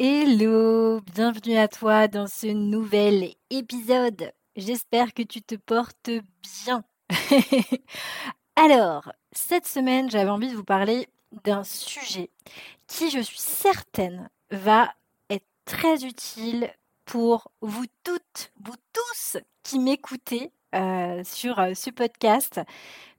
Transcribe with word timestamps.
Hello, 0.00 1.00
bienvenue 1.02 1.56
à 1.56 1.68
toi 1.68 2.08
dans 2.08 2.26
ce 2.26 2.48
nouvel 2.48 3.32
épisode. 3.50 4.32
J'espère 4.56 5.14
que 5.14 5.22
tu 5.22 5.40
te 5.40 5.54
portes 5.54 6.10
bien. 6.64 6.82
Alors, 8.56 9.12
cette 9.30 9.68
semaine, 9.68 10.10
j'avais 10.10 10.30
envie 10.30 10.50
de 10.50 10.56
vous 10.56 10.64
parler 10.64 11.08
d'un 11.44 11.62
sujet 11.62 12.30
qui, 12.88 13.08
je 13.08 13.20
suis 13.20 13.38
certaine, 13.38 14.28
va 14.50 14.92
être 15.30 15.46
très 15.64 16.04
utile 16.04 16.68
pour 17.04 17.52
vous 17.60 17.86
toutes, 18.02 18.50
vous 18.64 18.74
tous 18.92 19.36
qui 19.62 19.78
m'écoutez 19.78 20.50
euh, 20.74 21.22
sur 21.22 21.60
euh, 21.60 21.74
ce 21.74 21.90
podcast, 21.90 22.60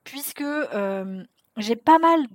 puisque 0.03 0.41
euh, 0.41 1.23
j'ai 1.55 1.77
pas 1.77 1.99
mal 1.99 2.25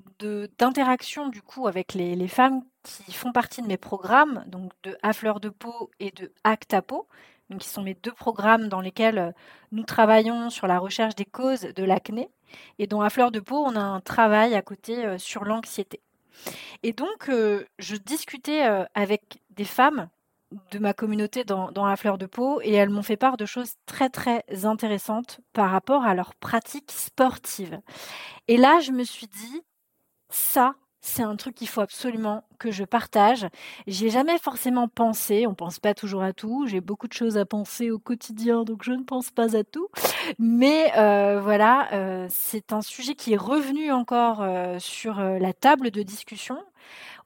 d'interactions 0.57 1.29
du 1.29 1.43
coup 1.43 1.69
avec 1.69 1.93
les, 1.93 2.17
les, 2.17 2.29
femmes 2.29 2.63
qui 2.83 3.13
font 3.13 3.33
partie 3.33 3.63
de 3.63 3.67
mes 3.67 3.77
programmes, 3.77 4.45
donc 4.47 4.73
de 4.83 4.97
À 5.03 5.13
fleur 5.13 5.41
de 5.41 5.49
peau 5.49 5.91
et 6.01 6.11
de 6.11 6.33
Acte 6.45 6.75
à 6.75 6.83
peau, 6.83 7.07
qui 7.59 7.69
sont 7.69 7.83
mes 7.83 7.95
deux 7.95 8.13
programmes 8.13 8.69
dans 8.69 8.81
lesquels 8.81 9.19
euh, 9.19 9.33
nous 9.73 9.83
travaillons 9.83 10.51
sur 10.51 10.67
la 10.67 10.79
recherche 10.79 11.15
des 11.15 11.25
causes 11.25 11.63
de 11.63 11.85
l'acné, 11.85 12.31
et 12.79 12.87
dont 12.87 13.01
À 13.01 13.11
fleur 13.11 13.31
de 13.31 13.41
peau, 13.41 13.65
on 13.65 13.77
a 13.77 13.81
un 13.81 14.01
travail 14.01 14.55
à 14.55 14.63
côté 14.63 15.05
euh, 15.05 15.19
sur 15.19 15.45
l'anxiété. 15.45 16.01
Et 16.83 16.93
donc, 16.93 17.29
euh, 17.29 17.67
je 17.79 17.97
discutais 17.97 18.63
avec 18.95 19.43
des 19.51 19.65
femmes 19.65 20.09
de 20.71 20.79
ma 20.79 20.95
communauté 20.95 21.45
dans, 21.45 21.71
dans, 21.71 21.87
la 21.87 21.97
fleur 21.97 22.19
de 22.19 22.27
peau 22.27 22.61
et 22.63 22.73
elles 22.73 22.89
m'ont 22.89 23.03
fait 23.03 23.17
part 23.17 23.37
de 23.37 23.45
choses 23.45 23.75
très 23.87 24.09
très 24.09 24.43
intéressantes 24.65 25.41
par 25.53 25.71
rapport 25.71 26.05
à 26.05 26.15
leur 26.15 26.35
pratique 26.35 26.91
sportive. 26.91 27.81
Et 28.49 28.57
là, 28.57 28.81
je 28.81 28.91
me 28.91 29.05
suis 29.05 29.27
dit, 29.27 29.63
ça, 30.31 30.75
c'est 31.01 31.23
un 31.23 31.37
truc 31.37 31.55
qu'il 31.55 31.69
faut 31.69 31.81
absolument 31.81 32.45
que 32.59 32.71
je 32.71 32.85
partage. 32.85 33.47
J'y 33.87 34.07
ai 34.07 34.11
jamais 34.11 34.39
forcément 34.39 34.87
pensé. 34.87 35.47
On 35.47 35.55
pense 35.55 35.79
pas 35.79 35.95
toujours 35.95 36.23
à 36.23 36.33
tout. 36.33 36.67
J'ai 36.67 36.81
beaucoup 36.81 37.09
de 37.09 37.13
choses 37.13 37.39
à 37.39 37.47
penser 37.47 37.91
au 37.91 37.99
quotidien, 37.99 38.65
donc 38.65 38.83
je 38.85 38.93
ne 38.93 39.03
pense 39.03 39.31
pas 39.31 39.57
à 39.57 39.65
tout. 39.65 39.89
Mais 40.39 40.93
euh, 40.99 41.41
voilà, 41.41 41.89
euh, 41.93 42.27
c'est 42.29 42.73
un 42.73 42.83
sujet 42.83 43.15
qui 43.15 43.33
est 43.33 43.39
revenu 43.39 43.91
encore 43.93 44.43
euh, 44.43 44.79
sur 44.79 45.21
euh, 45.21 45.39
la 45.39 45.53
table 45.55 45.91
de 45.91 46.03
discussion 46.03 46.59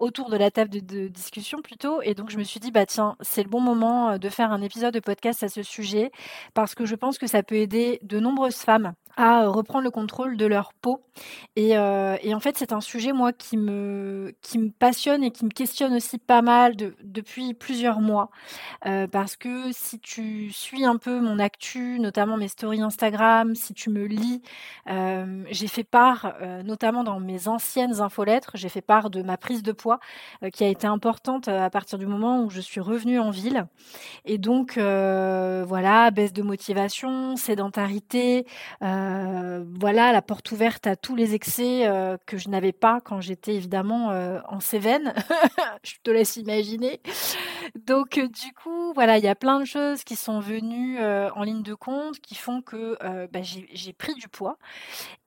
autour 0.00 0.28
de 0.28 0.36
la 0.36 0.50
table 0.50 0.70
de, 0.70 1.08
discussion 1.08 1.61
plutôt. 1.62 2.02
Et 2.02 2.14
donc 2.14 2.30
je 2.30 2.39
me 2.39 2.45
suis 2.45 2.61
dit, 2.61 2.70
bah 2.70 2.86
tiens, 2.86 3.17
c'est 3.20 3.42
le 3.42 3.48
bon 3.48 3.61
moment 3.61 4.19
de 4.19 4.28
faire 4.28 4.52
un 4.52 4.62
épisode 4.62 4.95
de 4.95 5.00
podcast 5.00 5.42
à 5.42 5.48
ce 5.48 5.62
sujet 5.62 6.12
parce 6.52 6.75
que 6.75 6.84
je 6.84 6.95
pense 6.95 7.19
que 7.19 7.27
ça 7.27 7.42
peut 7.42 7.56
aider 7.56 7.98
de 8.02 8.20
nombreuses 8.20 8.56
femmes 8.56 8.95
à 9.16 9.46
reprendre 9.48 9.84
le 9.84 9.90
contrôle 9.90 10.36
de 10.36 10.46
leur 10.46 10.72
peau. 10.74 11.02
Et, 11.56 11.76
euh, 11.76 12.16
et 12.22 12.34
en 12.34 12.40
fait, 12.40 12.56
c'est 12.58 12.72
un 12.72 12.80
sujet, 12.80 13.12
moi, 13.12 13.32
qui 13.32 13.56
me, 13.56 14.34
qui 14.42 14.58
me 14.58 14.70
passionne 14.70 15.22
et 15.22 15.30
qui 15.30 15.44
me 15.44 15.50
questionne 15.50 15.94
aussi 15.94 16.18
pas 16.18 16.42
mal 16.42 16.76
de, 16.76 16.94
depuis 17.02 17.54
plusieurs 17.54 18.00
mois. 18.00 18.30
Euh, 18.86 19.06
parce 19.06 19.36
que 19.36 19.72
si 19.72 20.00
tu 20.00 20.50
suis 20.50 20.84
un 20.84 20.96
peu 20.96 21.20
mon 21.20 21.39
actu, 21.39 21.98
notamment 22.00 22.36
mes 22.36 22.48
stories 22.48 22.83
Instagram, 22.83 23.55
si 23.55 23.74
tu 23.74 23.90
me 23.90 24.05
lis, 24.05 24.42
euh, 24.90 25.44
j'ai 25.50 25.68
fait 25.68 25.84
part, 25.84 26.34
euh, 26.42 26.62
notamment 26.62 27.05
dans 27.05 27.20
mes 27.20 27.48
anciennes 27.48 28.00
infolettres, 28.00 28.52
j'ai 28.55 28.68
fait 28.68 28.80
part 28.83 29.10
de 29.10 29.22
ma 29.22 29.36
prise 29.36 29.62
de 29.62 29.72
poids 29.72 30.00
euh, 30.42 30.50
qui 30.50 30.64
a 30.64 30.68
été 30.68 30.86
importante 30.86 31.48
euh, 31.48 31.64
à 31.64 31.70
partir 31.70 31.98
du 31.98 32.06
moment 32.06 32.42
où 32.42 32.50
je 32.50 32.60
suis 32.60 32.80
revenue 32.80 33.18
en 33.18 33.30
ville. 33.30 33.66
Et 34.24 34.39
donc, 34.39 34.77
euh, 34.78 35.64
voilà, 35.66 36.10
baisse 36.10 36.33
de 36.33 36.42
motivation, 36.42 37.36
sédentarité, 37.36 38.46
voilà, 39.78 40.12
la 40.12 40.22
porte 40.22 40.50
ouverte 40.52 40.86
à 40.86 40.96
tous 40.96 41.16
les 41.16 41.34
excès 41.34 41.88
que 42.26 42.38
je 42.38 42.48
n'avais 42.48 42.72
pas 42.72 43.00
quand 43.00 43.20
j'étais 43.20 43.54
évidemment 43.54 44.08
en 44.48 44.60
Cévennes. 44.60 45.14
je 45.82 45.94
te 46.02 46.10
laisse 46.10 46.36
imaginer. 46.36 47.00
Donc, 47.75 48.19
du 48.19 48.52
coup, 48.52 48.92
voilà, 48.95 49.19
il 49.19 49.25
y 49.25 49.29
a 49.29 49.35
plein 49.35 49.61
de 49.61 49.64
choses 49.64 50.05
qui 50.05 50.17
sont 50.17 50.41
venues 50.41 50.98
en 51.01 51.42
ligne 51.42 51.63
de 51.63 51.75
compte 51.75 52.20
qui 52.20 52.35
font 52.35 52.63
que 52.63 52.97
bah, 53.27 53.41
j'ai 53.42 53.92
pris 53.92 54.14
du 54.14 54.29
poids. 54.29 54.58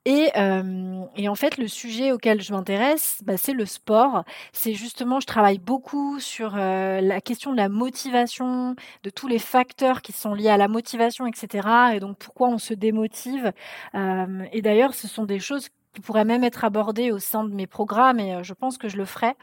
Et, 0.08 0.32
euh, 0.38 1.04
en 1.28 1.36
fait, 1.36 1.58
le 1.58 1.68
sujet 1.68 2.14
auquel 2.14 2.42
je 2.42 2.54
m'intéresse, 2.54 3.20
bah, 3.26 3.36
c'est 3.36 3.52
le 3.52 3.66
sport. 3.66 4.24
C'est 4.54 4.74
justement, 4.74 5.20
je 5.20 5.28
travaille 5.28 5.58
beaucoup 5.60 6.22
sur 6.22 6.56
euh, 6.56 7.02
la 7.02 7.20
question 7.20 7.52
de 7.52 7.58
la 7.58 7.68
motivation, 7.68 8.76
de 9.04 9.10
tous 9.10 9.28
les 9.28 9.38
facteurs 9.38 10.02
qui 10.02 10.14
sont 10.14 10.34
liés 10.34 10.48
à 10.48 10.56
la 10.56 10.70
motivation, 10.70 11.28
etc. 11.28 11.68
Et 11.94 12.00
donc, 12.00 12.18
pourquoi 12.20 12.48
on 12.48 12.58
se 12.58 12.74
démotive. 12.74 13.52
Euh, 13.96 14.46
et 14.54 14.62
d'ailleurs, 14.62 14.94
ce 14.94 15.10
sont 15.10 15.26
des 15.26 15.40
choses 15.40 15.68
qui 15.98 16.02
pourrait 16.02 16.26
même 16.26 16.44
être 16.44 16.64
abordé 16.64 17.12
au 17.12 17.18
sein 17.18 17.44
de 17.44 17.52
mes 17.52 17.66
programmes 17.66 18.20
et 18.20 18.36
euh, 18.36 18.44
je 18.44 18.54
pense 18.54 18.78
que 18.78 18.88
je 18.88 18.98
le 18.98 19.06
ferai 19.06 19.34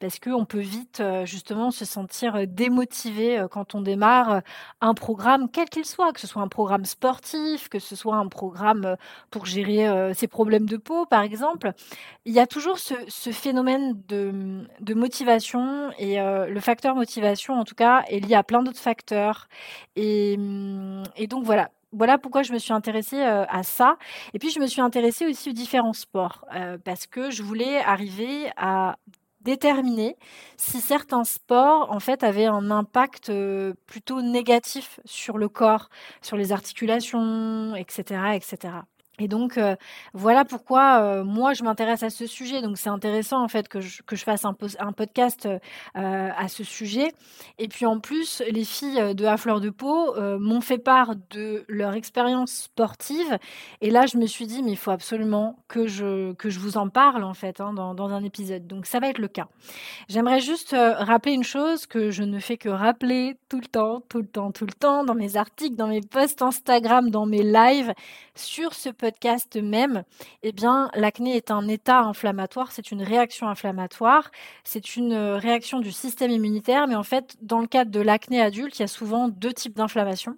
parce 0.00 0.18
qu'on 0.18 0.46
peut 0.46 0.58
vite 0.58 1.00
euh, 1.00 1.26
justement 1.26 1.70
se 1.70 1.84
sentir 1.84 2.34
euh, 2.34 2.44
démotivé 2.46 3.44
quand 3.50 3.74
on 3.74 3.82
démarre 3.82 4.40
un 4.80 4.94
programme 4.94 5.50
quel 5.52 5.68
qu'il 5.68 5.84
soit, 5.84 6.14
que 6.14 6.20
ce 6.20 6.26
soit 6.26 6.40
un 6.40 6.48
programme 6.48 6.86
sportif, 6.86 7.68
que 7.68 7.78
ce 7.78 7.94
soit 7.94 8.16
un 8.16 8.28
programme 8.28 8.96
pour 9.30 9.44
gérer 9.44 10.14
ses 10.14 10.28
problèmes 10.28 10.66
de 10.66 10.78
peau 10.78 11.04
par 11.04 11.22
exemple. 11.22 11.72
Il 12.24 12.32
y 12.32 12.40
a 12.40 12.46
toujours 12.46 12.78
ce, 12.78 12.94
phénomène 13.30 14.00
de, 14.08 14.94
motivation 14.94 15.90
et 15.98 16.16
le 16.18 16.60
facteur 16.60 16.94
motivation 16.94 17.54
en 17.54 17.64
tout 17.64 17.74
cas 17.74 18.04
est 18.08 18.20
lié 18.20 18.34
à 18.34 18.42
plein 18.42 18.62
d'autres 18.62 18.78
facteurs 18.78 19.48
et, 19.96 20.36
hum, 20.38 21.02
et 21.16 21.26
donc 21.26 21.44
voilà 21.44 21.68
voilà 21.92 22.18
pourquoi 22.18 22.42
je 22.42 22.52
me 22.52 22.58
suis 22.58 22.72
intéressée 22.72 23.20
euh, 23.20 23.44
à 23.48 23.62
ça. 23.62 23.96
Et 24.34 24.38
puis, 24.38 24.50
je 24.50 24.60
me 24.60 24.66
suis 24.66 24.80
intéressée 24.80 25.26
aussi 25.26 25.50
aux 25.50 25.54
différents 25.54 25.92
sports 25.92 26.44
euh, 26.54 26.78
parce 26.82 27.06
que 27.06 27.30
je 27.30 27.42
voulais 27.42 27.78
arriver 27.80 28.50
à 28.56 28.96
déterminer 29.40 30.16
si 30.56 30.80
certains 30.80 31.24
sports 31.24 31.90
en 31.90 32.00
fait 32.00 32.22
avaient 32.22 32.46
un 32.46 32.70
impact 32.70 33.30
euh, 33.30 33.72
plutôt 33.86 34.20
négatif 34.20 35.00
sur 35.04 35.38
le 35.38 35.48
corps, 35.48 35.88
sur 36.20 36.36
les 36.36 36.52
articulations, 36.52 37.74
etc., 37.74 38.34
etc. 38.34 38.74
Et 39.18 39.28
donc 39.28 39.58
euh, 39.58 39.74
voilà 40.14 40.44
pourquoi 40.44 41.00
euh, 41.02 41.24
moi 41.24 41.52
je 41.52 41.64
m'intéresse 41.64 42.02
à 42.02 42.10
ce 42.10 42.26
sujet. 42.26 42.62
Donc 42.62 42.78
c'est 42.78 42.88
intéressant 42.88 43.42
en 43.42 43.48
fait 43.48 43.68
que 43.68 43.80
je, 43.80 44.02
que 44.02 44.16
je 44.16 44.24
fasse 44.24 44.44
un, 44.44 44.54
podcast 44.92 45.46
euh, 45.46 45.58
à 45.94 46.48
ce 46.48 46.64
sujet. 46.64 47.12
Et 47.58 47.68
puis 47.68 47.86
en 47.86 47.98
plus 47.98 48.42
les 48.50 48.64
filles 48.64 49.14
de 49.14 49.24
À 49.24 49.36
Fleur 49.36 49.60
de 49.60 49.70
Peau 49.70 50.14
m'ont 50.38 50.60
fait 50.60 50.78
part 50.78 51.14
de 51.30 51.64
leur 51.68 51.94
expérience 51.94 52.52
sportive. 52.52 53.38
Et 53.80 53.90
là 53.90 54.06
je 54.06 54.18
me 54.18 54.26
suis 54.26 54.46
dit 54.46 54.62
mais 54.62 54.72
il 54.72 54.76
faut 54.76 54.90
absolument 54.90 55.56
que 55.66 55.86
je 55.86 56.32
que 56.34 56.50
je 56.50 56.60
vous 56.60 56.76
en 56.76 56.88
parle 56.88 57.24
en 57.24 57.34
fait 57.34 57.60
hein, 57.60 57.72
dans, 57.72 57.94
dans 57.94 58.10
un 58.10 58.22
épisode. 58.22 58.66
Donc 58.66 58.86
ça 58.86 59.00
va 59.00 59.08
être 59.08 59.18
le 59.18 59.28
cas. 59.28 59.48
J'aimerais 60.08 60.40
juste 60.40 60.74
rappeler 60.74 61.32
une 61.32 61.44
chose 61.44 61.86
que 61.86 62.10
je 62.10 62.22
ne 62.22 62.38
fais 62.38 62.56
que 62.56 62.68
rappeler 62.68 63.36
tout 63.48 63.60
le 63.60 63.66
temps, 63.66 64.02
tout 64.08 64.18
le 64.18 64.26
temps, 64.26 64.52
tout 64.52 64.66
le 64.66 64.72
temps 64.72 65.04
dans 65.04 65.14
mes 65.14 65.36
articles, 65.36 65.76
dans 65.76 65.88
mes 65.88 66.02
posts 66.02 66.42
Instagram, 66.42 67.10
dans 67.10 67.26
mes 67.26 67.42
lives 67.42 67.92
sur 68.38 68.74
ce 68.74 68.88
podcast 68.88 69.56
même, 69.56 70.04
eh 70.42 70.52
bien, 70.52 70.90
l'acné 70.94 71.36
est 71.36 71.50
un 71.50 71.68
état 71.68 72.00
inflammatoire, 72.00 72.72
c'est 72.72 72.90
une 72.90 73.02
réaction 73.02 73.48
inflammatoire, 73.48 74.30
c'est 74.64 74.96
une 74.96 75.12
euh, 75.12 75.36
réaction 75.36 75.80
du 75.80 75.92
système 75.92 76.30
immunitaire, 76.30 76.86
mais 76.86 76.94
en 76.94 77.02
fait, 77.02 77.36
dans 77.42 77.60
le 77.60 77.66
cadre 77.66 77.90
de 77.90 78.00
l'acné 78.00 78.40
adulte, 78.40 78.78
il 78.78 78.82
y 78.82 78.84
a 78.84 78.88
souvent 78.88 79.28
deux 79.28 79.52
types 79.52 79.76
d'inflammation. 79.76 80.36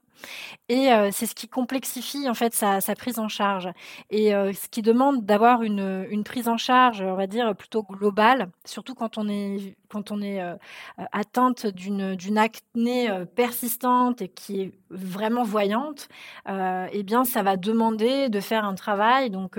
Et 0.69 0.93
euh, 0.93 1.11
c'est 1.13 1.27
ce 1.27 1.35
qui 1.35 1.49
complexifie 1.49 2.29
en 2.29 2.35
fait 2.35 2.55
sa, 2.55 2.81
prise 2.97 3.19
en 3.19 3.29
charge 3.29 3.69
et 4.11 4.35
euh, 4.35 4.53
ce 4.53 4.69
qui 4.69 4.83
demande 4.83 5.25
d'avoir 5.25 5.63
une, 5.63 6.23
prise 6.25 6.49
en 6.49 6.57
charge, 6.57 7.03
on 7.03 7.17
va 7.17 7.27
dire 7.27 7.55
plutôt 7.57 7.83
globale, 7.83 8.51
surtout 8.65 8.95
quand 8.95 9.19
on 9.19 9.29
est 9.29 9.77
quand 9.89 10.13
on 10.13 10.23
est 10.23 10.41
euh, 10.41 10.55
atteinte 11.13 11.67
d'une 11.67 12.15
d'une 12.15 12.39
acné 12.39 13.09
persistante 13.35 14.23
et 14.23 14.29
qui 14.29 14.61
est 14.61 14.73
vraiment 14.91 15.43
voyante. 15.43 16.09
eh 16.49 17.03
bien, 17.03 17.25
ça 17.25 17.43
va 17.43 17.57
demander 17.57 18.29
de 18.29 18.41
faire 18.41 18.65
un 18.65 18.75
travail 18.75 19.31
donc 19.31 19.59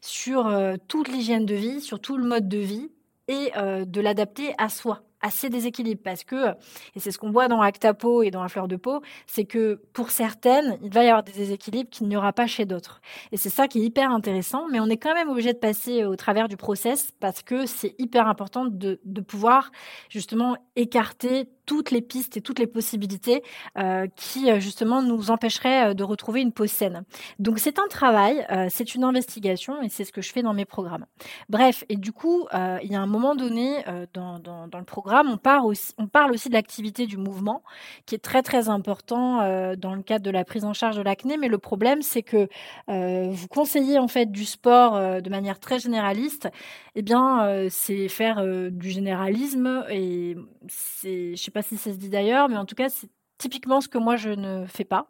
sur 0.00 0.52
toute 0.88 1.08
l'hygiène 1.08 1.46
de 1.46 1.54
vie, 1.54 1.80
sur 1.80 2.00
tout 2.00 2.16
le 2.16 2.24
mode 2.24 2.48
de 2.48 2.58
vie 2.58 2.90
et 3.28 3.52
de 3.56 4.00
l'adapter 4.00 4.54
à 4.58 4.68
soi 4.68 5.02
assez 5.20 5.50
déséquilibre 5.50 6.00
parce 6.02 6.24
que, 6.24 6.50
et 6.94 7.00
c'est 7.00 7.10
ce 7.10 7.18
qu'on 7.18 7.30
voit 7.30 7.48
dans 7.48 7.60
Acta 7.60 7.94
Peau 7.94 8.22
et 8.22 8.30
dans 8.30 8.42
la 8.42 8.48
fleur 8.48 8.68
de 8.68 8.76
peau, 8.76 9.02
c'est 9.26 9.44
que 9.44 9.80
pour 9.92 10.10
certaines, 10.10 10.78
il 10.82 10.92
va 10.92 11.04
y 11.04 11.08
avoir 11.08 11.22
des 11.22 11.32
déséquilibres 11.32 11.90
qu'il 11.90 12.08
n'y 12.08 12.16
aura 12.16 12.32
pas 12.32 12.46
chez 12.46 12.64
d'autres. 12.64 13.00
Et 13.32 13.36
c'est 13.36 13.50
ça 13.50 13.68
qui 13.68 13.80
est 13.80 13.84
hyper 13.84 14.10
intéressant, 14.10 14.66
mais 14.70 14.80
on 14.80 14.86
est 14.86 14.96
quand 14.96 15.14
même 15.14 15.28
obligé 15.28 15.52
de 15.52 15.58
passer 15.58 16.04
au 16.04 16.16
travers 16.16 16.48
du 16.48 16.56
process 16.56 17.12
parce 17.20 17.42
que 17.42 17.66
c'est 17.66 17.94
hyper 17.98 18.26
important 18.26 18.64
de, 18.64 19.00
de 19.04 19.20
pouvoir 19.20 19.70
justement 20.08 20.56
écarter 20.76 21.48
toutes 21.70 21.92
les 21.92 22.02
pistes 22.02 22.36
et 22.36 22.40
toutes 22.40 22.58
les 22.58 22.66
possibilités 22.66 23.44
euh, 23.78 24.08
qui 24.16 24.50
euh, 24.50 24.58
justement 24.58 25.02
nous 25.02 25.30
empêcheraient 25.30 25.90
euh, 25.90 25.94
de 25.94 26.02
retrouver 26.02 26.40
une 26.40 26.50
peau 26.50 26.66
saine. 26.66 27.04
Donc 27.38 27.60
c'est 27.60 27.78
un 27.78 27.86
travail, 27.86 28.44
c'est 28.70 28.96
une 28.96 29.04
investigation 29.04 29.80
et 29.80 29.88
c'est 29.88 30.02
ce 30.02 30.10
que 30.10 30.20
je 30.20 30.32
fais 30.32 30.42
dans 30.42 30.52
mes 30.52 30.64
programmes. 30.64 31.06
Bref, 31.48 31.84
et 31.88 31.96
du 31.96 32.12
coup, 32.12 32.46
il 32.82 32.90
y 32.90 32.96
a 32.96 33.00
un 33.00 33.06
moment 33.06 33.36
donné 33.36 33.84
dans, 34.12 34.38
dans, 34.38 34.78
le 34.78 34.84
programme, 34.84 35.09
on, 35.24 35.36
parle 35.36 36.32
aussi 36.32 36.48
de 36.48 36.54
l'activité 36.54 37.06
du 37.06 37.16
mouvement 37.16 37.62
qui 38.06 38.14
est 38.14 38.18
très 38.18 38.42
très 38.42 38.68
important 38.68 39.38
dans 39.76 39.94
le 39.94 40.02
cadre 40.02 40.24
de 40.24 40.30
la 40.30 40.44
prise 40.44 40.64
en 40.64 40.72
charge 40.72 40.96
de 40.96 41.02
l'acné, 41.02 41.36
mais 41.36 41.48
le 41.48 41.58
problème 41.58 42.02
c'est 42.02 42.22
que 42.22 42.48
vous 42.86 43.48
conseillez 43.48 43.98
en 43.98 44.08
fait 44.08 44.30
du 44.30 44.44
sport 44.44 45.20
de 45.20 45.30
manière 45.30 45.58
très 45.60 45.78
généraliste, 45.78 46.48
eh 46.94 47.02
bien 47.02 47.66
c'est 47.70 48.08
faire 48.08 48.44
du 48.70 48.90
généralisme 48.90 49.84
et 49.90 50.36
c'est, 50.68 51.36
je 51.36 51.42
sais 51.42 51.50
pas 51.50 51.62
si 51.62 51.76
ça 51.76 51.92
se 51.92 51.96
dit 51.96 52.08
d'ailleurs, 52.08 52.48
mais 52.48 52.56
en 52.56 52.64
tout 52.64 52.74
cas, 52.74 52.88
c'est 52.88 53.08
typiquement 53.38 53.80
ce 53.80 53.88
que 53.88 53.98
moi 53.98 54.16
je 54.16 54.30
ne 54.30 54.66
fais 54.66 54.84
pas. 54.84 55.08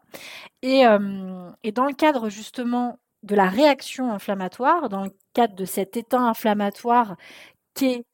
Et, 0.62 0.86
euh, 0.86 1.50
et, 1.62 1.72
dans 1.72 1.86
le 1.86 1.92
cadre 1.92 2.28
justement 2.30 2.98
de 3.22 3.34
la 3.34 3.48
réaction 3.48 4.12
inflammatoire, 4.12 4.88
dans 4.88 5.04
le 5.04 5.10
cadre 5.34 5.54
de 5.54 5.64
cet 5.64 5.96
état 5.96 6.20
inflammatoire 6.20 7.16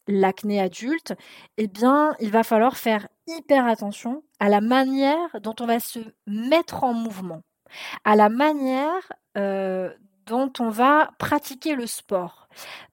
l'acné 0.07 0.59
adulte, 0.59 1.13
eh 1.57 1.67
bien, 1.67 2.15
il 2.19 2.31
va 2.31 2.43
falloir 2.43 2.77
faire 2.77 3.07
hyper 3.27 3.67
attention 3.67 4.23
à 4.39 4.49
la 4.49 4.61
manière 4.61 5.39
dont 5.41 5.55
on 5.59 5.65
va 5.65 5.79
se 5.79 5.99
mettre 6.25 6.83
en 6.83 6.93
mouvement, 6.93 7.41
à 8.03 8.15
la 8.15 8.29
manière 8.29 9.11
euh, 9.37 9.91
dont 10.25 10.51
on 10.59 10.69
va 10.69 11.11
pratiquer 11.19 11.75
le 11.75 11.87
sport. 11.87 12.47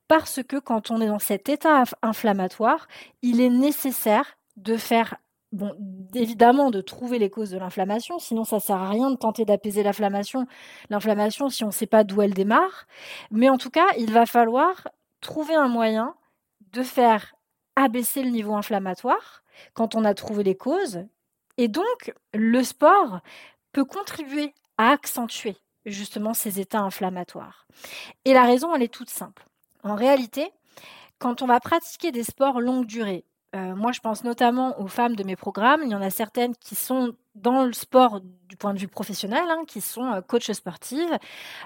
Parce 0.08 0.42
que 0.42 0.56
quand 0.56 0.90
on 0.90 1.00
est 1.00 1.06
dans 1.06 1.18
cet 1.18 1.48
état 1.48 1.84
inflammatoire, 2.02 2.86
il 3.22 3.40
est 3.40 3.50
nécessaire 3.50 4.36
de 4.56 4.76
faire 4.76 5.16
bon, 5.52 5.72
évidemment 6.14 6.70
de 6.70 6.80
trouver 6.80 7.18
les 7.18 7.30
causes 7.30 7.50
de 7.50 7.58
l'inflammation, 7.58 8.18
sinon 8.18 8.44
ça 8.44 8.60
sert 8.60 8.76
à 8.76 8.90
rien 8.90 9.10
de 9.10 9.16
tenter 9.16 9.44
d'apaiser 9.44 9.82
l'inflammation, 9.82 10.46
l'inflammation 10.90 11.48
si 11.48 11.64
on 11.64 11.68
ne 11.68 11.72
sait 11.72 11.86
pas 11.86 12.04
d'où 12.04 12.20
elle 12.22 12.34
démarre. 12.34 12.86
Mais 13.30 13.48
en 13.48 13.56
tout 13.56 13.70
cas, 13.70 13.86
il 13.98 14.12
va 14.12 14.26
falloir 14.26 14.88
trouver 15.20 15.54
un 15.54 15.68
moyen 15.68 16.14
de 16.74 16.82
faire 16.82 17.34
abaisser 17.76 18.22
le 18.22 18.30
niveau 18.30 18.54
inflammatoire 18.54 19.42
quand 19.72 19.94
on 19.94 20.04
a 20.04 20.14
trouvé 20.14 20.42
les 20.42 20.56
causes. 20.56 21.06
Et 21.56 21.68
donc, 21.68 22.12
le 22.34 22.62
sport 22.62 23.20
peut 23.72 23.84
contribuer 23.84 24.52
à 24.76 24.90
accentuer 24.90 25.56
justement 25.86 26.34
ces 26.34 26.60
états 26.60 26.80
inflammatoires. 26.80 27.66
Et 28.24 28.32
la 28.32 28.44
raison, 28.44 28.74
elle 28.74 28.82
est 28.82 28.92
toute 28.92 29.10
simple. 29.10 29.46
En 29.82 29.94
réalité, 29.94 30.50
quand 31.18 31.42
on 31.42 31.46
va 31.46 31.60
pratiquer 31.60 32.10
des 32.10 32.24
sports 32.24 32.60
longue 32.60 32.86
durée, 32.86 33.24
euh, 33.54 33.76
moi, 33.76 33.92
je 33.92 34.00
pense 34.00 34.24
notamment 34.24 34.80
aux 34.80 34.88
femmes 34.88 35.14
de 35.14 35.22
mes 35.22 35.36
programmes. 35.36 35.82
Il 35.84 35.90
y 35.90 35.94
en 35.94 36.02
a 36.02 36.10
certaines 36.10 36.56
qui 36.56 36.74
sont 36.74 37.14
dans 37.34 37.64
le 37.64 37.72
sport 37.72 38.20
du 38.48 38.56
point 38.56 38.74
de 38.74 38.78
vue 38.78 38.88
professionnel, 38.88 39.44
hein, 39.48 39.64
qui 39.66 39.80
sont 39.80 40.12
euh, 40.12 40.20
coachs 40.20 40.52
sportives. 40.52 41.18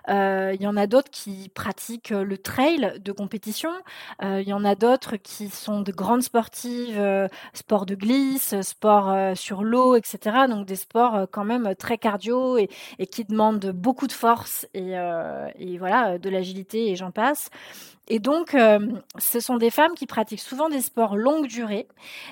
Euh, 0.09 0.53
il 0.55 0.63
y 0.63 0.67
en 0.67 0.77
a 0.77 0.87
d'autres 0.87 1.11
qui 1.11 1.51
pratiquent 1.55 2.11
le 2.11 2.39
trail 2.39 3.01
de 3.03 3.13
compétition. 3.13 3.71
il 4.23 4.49
y 4.49 4.53
en 4.53 4.65
a 4.65 4.75
d'autres 4.75 5.17
qui 5.17 5.49
sont 5.49 5.81
de 5.81 5.93
grandes 5.93 6.23
sportives, 6.23 7.01
sport 7.53 7.87
de 7.87 7.95
glisse, 7.95 8.61
sport 8.63 9.37
sur 9.37 9.63
l'eau, 9.63 9.97
etc. 9.97 10.47
Donc 10.49 10.67
des 10.67 10.77
sports 10.77 11.27
quand 11.31 11.45
même 11.45 11.75
très 11.77 11.99
cardio 11.99 12.57
et, 12.59 12.69
et, 12.99 13.07
qui 13.07 13.25
demandent 13.25 13.71
beaucoup 13.73 14.07
de 14.07 14.13
force 14.13 14.67
et, 14.75 14.93
et 15.59 15.79
voilà 15.79 16.19
de 16.19 16.31
l'agilité 16.31 16.91
et 16.91 16.97
j'en 16.97 17.11
passe. 17.11 17.51
Et 18.09 18.19
donc, 18.21 18.55
euh, 18.55 18.79
ce 19.19 19.39
sont 19.41 19.57
des 19.57 19.71
femmes 19.71 19.95
qui 19.95 20.07
pratiquent 20.07 20.41
souvent 20.41 20.69
des 20.69 20.81
sports 20.81 21.17
longue 21.17 21.47
durée, 21.47 21.89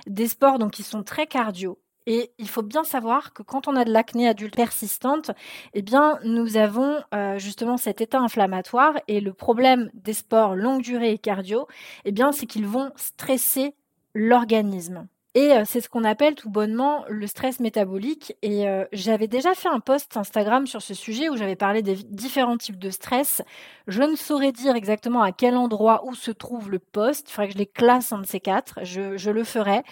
des 0.06 0.27
sports 0.29 0.59
donc 0.59 0.73
qui 0.73 0.82
sont 0.82 1.03
très 1.03 1.27
cardio. 1.27 1.79
Et 2.06 2.32
il 2.38 2.49
faut 2.49 2.62
bien 2.62 2.85
savoir 2.85 3.32
que 3.32 3.43
quand 3.43 3.67
on 3.69 3.75
a 3.76 3.85
de 3.85 3.93
l'acné 3.93 4.29
adulte 4.29 4.55
persistante, 4.55 5.32
eh 5.75 5.82
bien, 5.82 6.19
nous 6.25 6.56
avons 6.56 7.03
euh, 7.14 7.38
justement 7.38 7.76
cet 7.76 8.00
état 8.00 8.20
inflammatoire. 8.20 8.94
Et 9.08 9.20
le 9.20 9.32
problème 9.32 9.91
des 9.94 10.12
sports 10.14 10.55
longue 10.55 10.82
durée 10.82 11.12
et 11.12 11.19
cardio, 11.19 11.67
eh 12.05 12.12
bien, 12.12 12.32
c'est 12.32 12.47
qu'ils 12.47 12.67
vont 12.67 12.93
stresser 12.97 13.75
l'organisme. 14.14 15.08
Et 15.37 15.53
euh, 15.53 15.65
c'est 15.67 15.83
ce 15.83 15.91
qu'on 15.91 16.05
appelle 16.05 16.35
tout 16.35 16.49
bonnement 16.49 17.05
le 17.11 17.27
stress 17.27 17.61
métabolique. 17.61 18.35
Et 18.41 18.67
euh, 18.67 18.87
j'avais 18.93 19.29
déjà 19.29 19.53
fait 19.53 19.69
un 19.69 19.81
post 19.81 20.17
Instagram 20.17 20.67
sur 20.67 20.81
ce 20.81 20.94
sujet 20.94 21.29
où 21.29 21.37
j'avais 21.37 21.56
parlé 21.56 21.83
des 21.83 21.94
différents 21.94 22.56
types 22.56 22.79
de 22.79 22.88
stress. 22.88 23.43
Je 23.87 24.03
ne 24.03 24.17
saurais 24.17 24.50
dire 24.50 24.75
exactement 24.75 25.21
à 25.21 25.33
quel 25.33 25.59
endroit 25.59 26.06
où 26.06 26.15
se 26.15 26.31
trouve 26.31 26.71
le 26.71 26.79
post. 26.79 27.29
Il 27.29 27.33
faudrait 27.35 27.49
que 27.49 27.53
je 27.53 27.59
les 27.59 27.67
classe 27.67 28.12
en 28.12 28.19
de 28.21 28.25
ces 28.25 28.41
quatre. 28.41 28.81
Je, 28.83 29.31
le 29.31 29.44
ferai. 29.44 29.83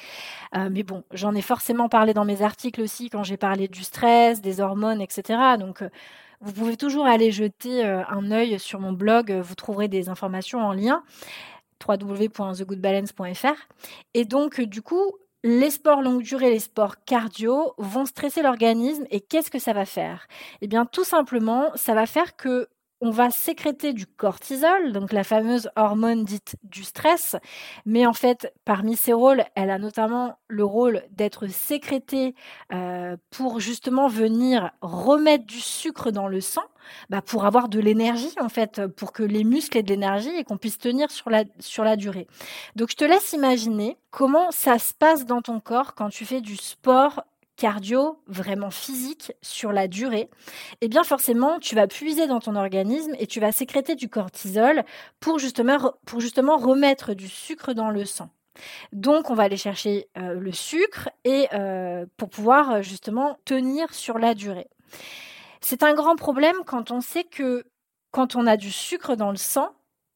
Euh, 0.57 0.71
mais 0.73 0.83
bon, 0.83 1.05
j'en 1.13 1.35
ai 1.35 1.43
forcément 1.43 1.91
parlé 1.91 2.15
dans 2.15 2.25
mes 2.25 2.41
articles 2.41 2.81
aussi 2.81 3.11
quand 3.11 3.23
j'ai 3.23 3.37
parlé 3.37 3.69
du 3.69 3.83
stress, 3.85 4.41
des 4.41 4.63
hormones, 4.63 5.03
etc. 5.03 5.59
Donc 5.59 5.85
vous 6.41 6.53
pouvez 6.55 6.79
toujours 6.79 7.05
aller 7.05 7.31
jeter 7.31 7.85
un 7.85 8.31
œil 8.31 8.59
sur 8.59 8.81
mon 8.81 8.93
blog. 8.93 9.31
Vous 9.31 9.55
trouverez 9.55 9.89
des 9.89 10.09
informations 10.09 10.61
en 10.61 10.73
lien 10.73 11.03
www.thegoodbalance.fr. 11.87 13.69
Et 14.15 14.25
donc, 14.25 14.61
du 14.63 14.81
coup, 14.81 15.13
les 15.45 15.71
sports 15.71 16.01
longue 16.01 16.23
durée, 16.23 16.51
les 16.51 16.59
sports 16.59 17.05
cardio 17.05 17.75
vont 17.77 18.07
stresser 18.07 18.41
l'organisme 18.41 19.05
et 19.11 19.21
qu'est-ce 19.21 19.51
que 19.51 19.59
ça 19.59 19.75
va 19.75 19.85
faire? 19.85 20.27
Eh 20.63 20.67
bien, 20.67 20.87
tout 20.87 21.05
simplement, 21.05 21.71
ça 21.75 21.93
va 21.93 22.07
faire 22.07 22.35
que 22.35 22.67
on 23.05 23.11
va 23.11 23.29
sécréter 23.29 23.93
du 23.93 24.07
cortisol, 24.07 24.93
donc 24.93 25.13
la 25.13 25.25
fameuse 25.25 25.69
hormone 25.77 26.25
dite 26.25 26.57
du 26.63 26.85
stress. 26.85 27.37
Mais 27.85 28.07
en 28.07 28.15
fait, 28.15 28.51
parmi 28.65 28.97
ses 28.97 29.13
rôles, 29.13 29.45
elle 29.55 29.69
a 29.69 29.79
notamment 29.79 30.39
le 30.49 30.65
rôle 30.65 31.03
d'être 31.11 31.47
sécrétée 31.49 32.35
euh, 32.73 33.19
pour 33.29 33.61
justement 33.61 34.09
venir 34.09 34.71
remettre 34.81 35.45
du 35.45 35.61
sucre 35.61 36.13
dans 36.13 36.29
le 36.29 36.41
sang, 36.41 36.65
bah 37.11 37.21
pour 37.21 37.45
avoir 37.45 37.69
de 37.69 37.79
l'énergie 37.79 38.35
en 38.41 38.49
fait, 38.49 38.87
pour 38.87 39.13
que 39.13 39.23
les 39.23 39.45
muscles 39.45 39.77
aient 39.77 39.83
de 39.83 39.91
l'énergie 39.91 40.35
et 40.35 40.45
qu'on 40.45 40.57
puisse 40.57 40.79
tenir 40.79 41.11
sur 41.11 41.29
la, 41.29 41.45
sur 41.61 41.85
la 41.85 41.97
durée. 41.97 42.27
Donc 42.75 42.91
je 42.91 42.97
te 42.97 43.05
laisse 43.05 43.35
imaginer 43.35 43.99
comment 44.11 44.51
ça 44.51 44.79
se 44.79 44.95
passe 44.95 45.27
dans 45.27 45.43
ton 45.43 45.61
corps 45.61 45.95
quand 45.95 46.09
tu 46.09 46.25
fais 46.25 46.41
du 46.41 46.57
sport 46.57 47.23
cardio 47.57 48.21
vraiment 48.27 48.71
physique 48.71 49.33
sur 49.43 49.73
la 49.73 49.89
durée, 49.89 50.29
eh 50.81 50.89
bien 50.89 51.05
forcément, 51.05 51.59
tu 51.59 51.75
vas 51.75 51.87
puiser 51.87 52.27
dans 52.27 52.41
ton 52.41 52.57
organisme 52.57 53.15
et 53.19 53.27
tu 53.27 53.41
vas 53.41 53.53
sécréter 53.53 53.95
du 53.95 54.09
cortisol 54.09 54.85
pour 55.21 55.39
justement, 55.39 55.95
pour 56.07 56.21
justement 56.21 56.57
remettre 56.57 57.15
du 57.15 57.29
sucre 57.29 57.73
dans 57.73 57.91
le 57.91 58.05
sang. 58.05 58.31
Donc, 58.93 59.31
on 59.31 59.35
va 59.35 59.45
aller 59.45 59.57
chercher 59.57 60.09
euh, 60.17 60.35
le 60.35 60.53
sucre 60.53 61.11
et 61.25 61.49
euh, 61.53 62.07
pour 62.17 62.31
pouvoir 62.31 62.71
euh, 62.71 62.83
justement 62.83 63.39
tenir 63.45 63.93
sur 63.93 64.19
la 64.19 64.35
durée. 64.35 64.69
C'est 65.61 65.83
un 65.83 65.95
grand 65.95 66.17
problème 66.17 66.57
quand 66.67 66.91
on 66.91 67.01
sait 67.01 67.25
que 67.25 67.65
quand 68.11 68.37
on 68.37 68.47
a 68.47 68.57
du 68.57 68.71
sucre 68.71 69.17
dans 69.17 69.31
le 69.31 69.37
sang, 69.37 69.71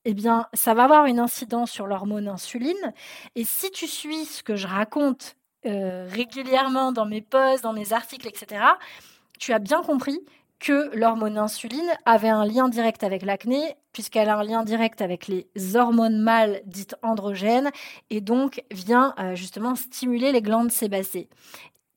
eh 0.05 0.15
bien, 0.15 0.47
ça 0.55 0.75
va 0.75 0.85
avoir 0.85 1.07
une 1.07 1.19
incidence 1.19 1.71
sur 1.71 1.87
l'hormone 1.87 2.29
insuline. 2.29 2.95
Et 3.35 3.45
si 3.45 3.71
tu 3.71 3.87
suis 3.87 4.25
ce 4.25 4.43
que 4.43 4.57
je 4.57 4.67
raconte 4.67 5.37
régulièrement 5.65 6.93
dans 6.93 7.07
mes 7.07 7.21
posts, 7.21 7.63
dans 7.63 7.73
mes 7.73 7.93
articles, 7.93 8.27
etc., 8.27 8.63
tu 9.39 9.53
as 9.53 9.59
bien 9.59 9.83
compris 9.83 10.21
que 10.59 10.95
l'hormone 10.97 11.39
insuline 11.39 11.93
avait 12.05 12.29
un 12.29 12.45
lien 12.45 12.69
direct 12.69 13.05
avec 13.05 13.23
l'acné, 13.23 13.77
puisqu'elle 13.93 14.29
a 14.29 14.39
un 14.39 14.43
lien 14.43 14.65
direct 14.65 15.01
avec 15.01 15.29
les 15.29 15.47
hormones 15.77 16.19
mâles 16.19 16.61
dites 16.67 16.97
androgènes, 17.03 17.71
et 18.11 18.21
donc 18.21 18.63
vient 18.71 19.15
euh, 19.19 19.35
justement 19.35 19.77
stimuler 19.77 20.33
les 20.33 20.43
glandes 20.43 20.73
sébacées. 20.73 21.29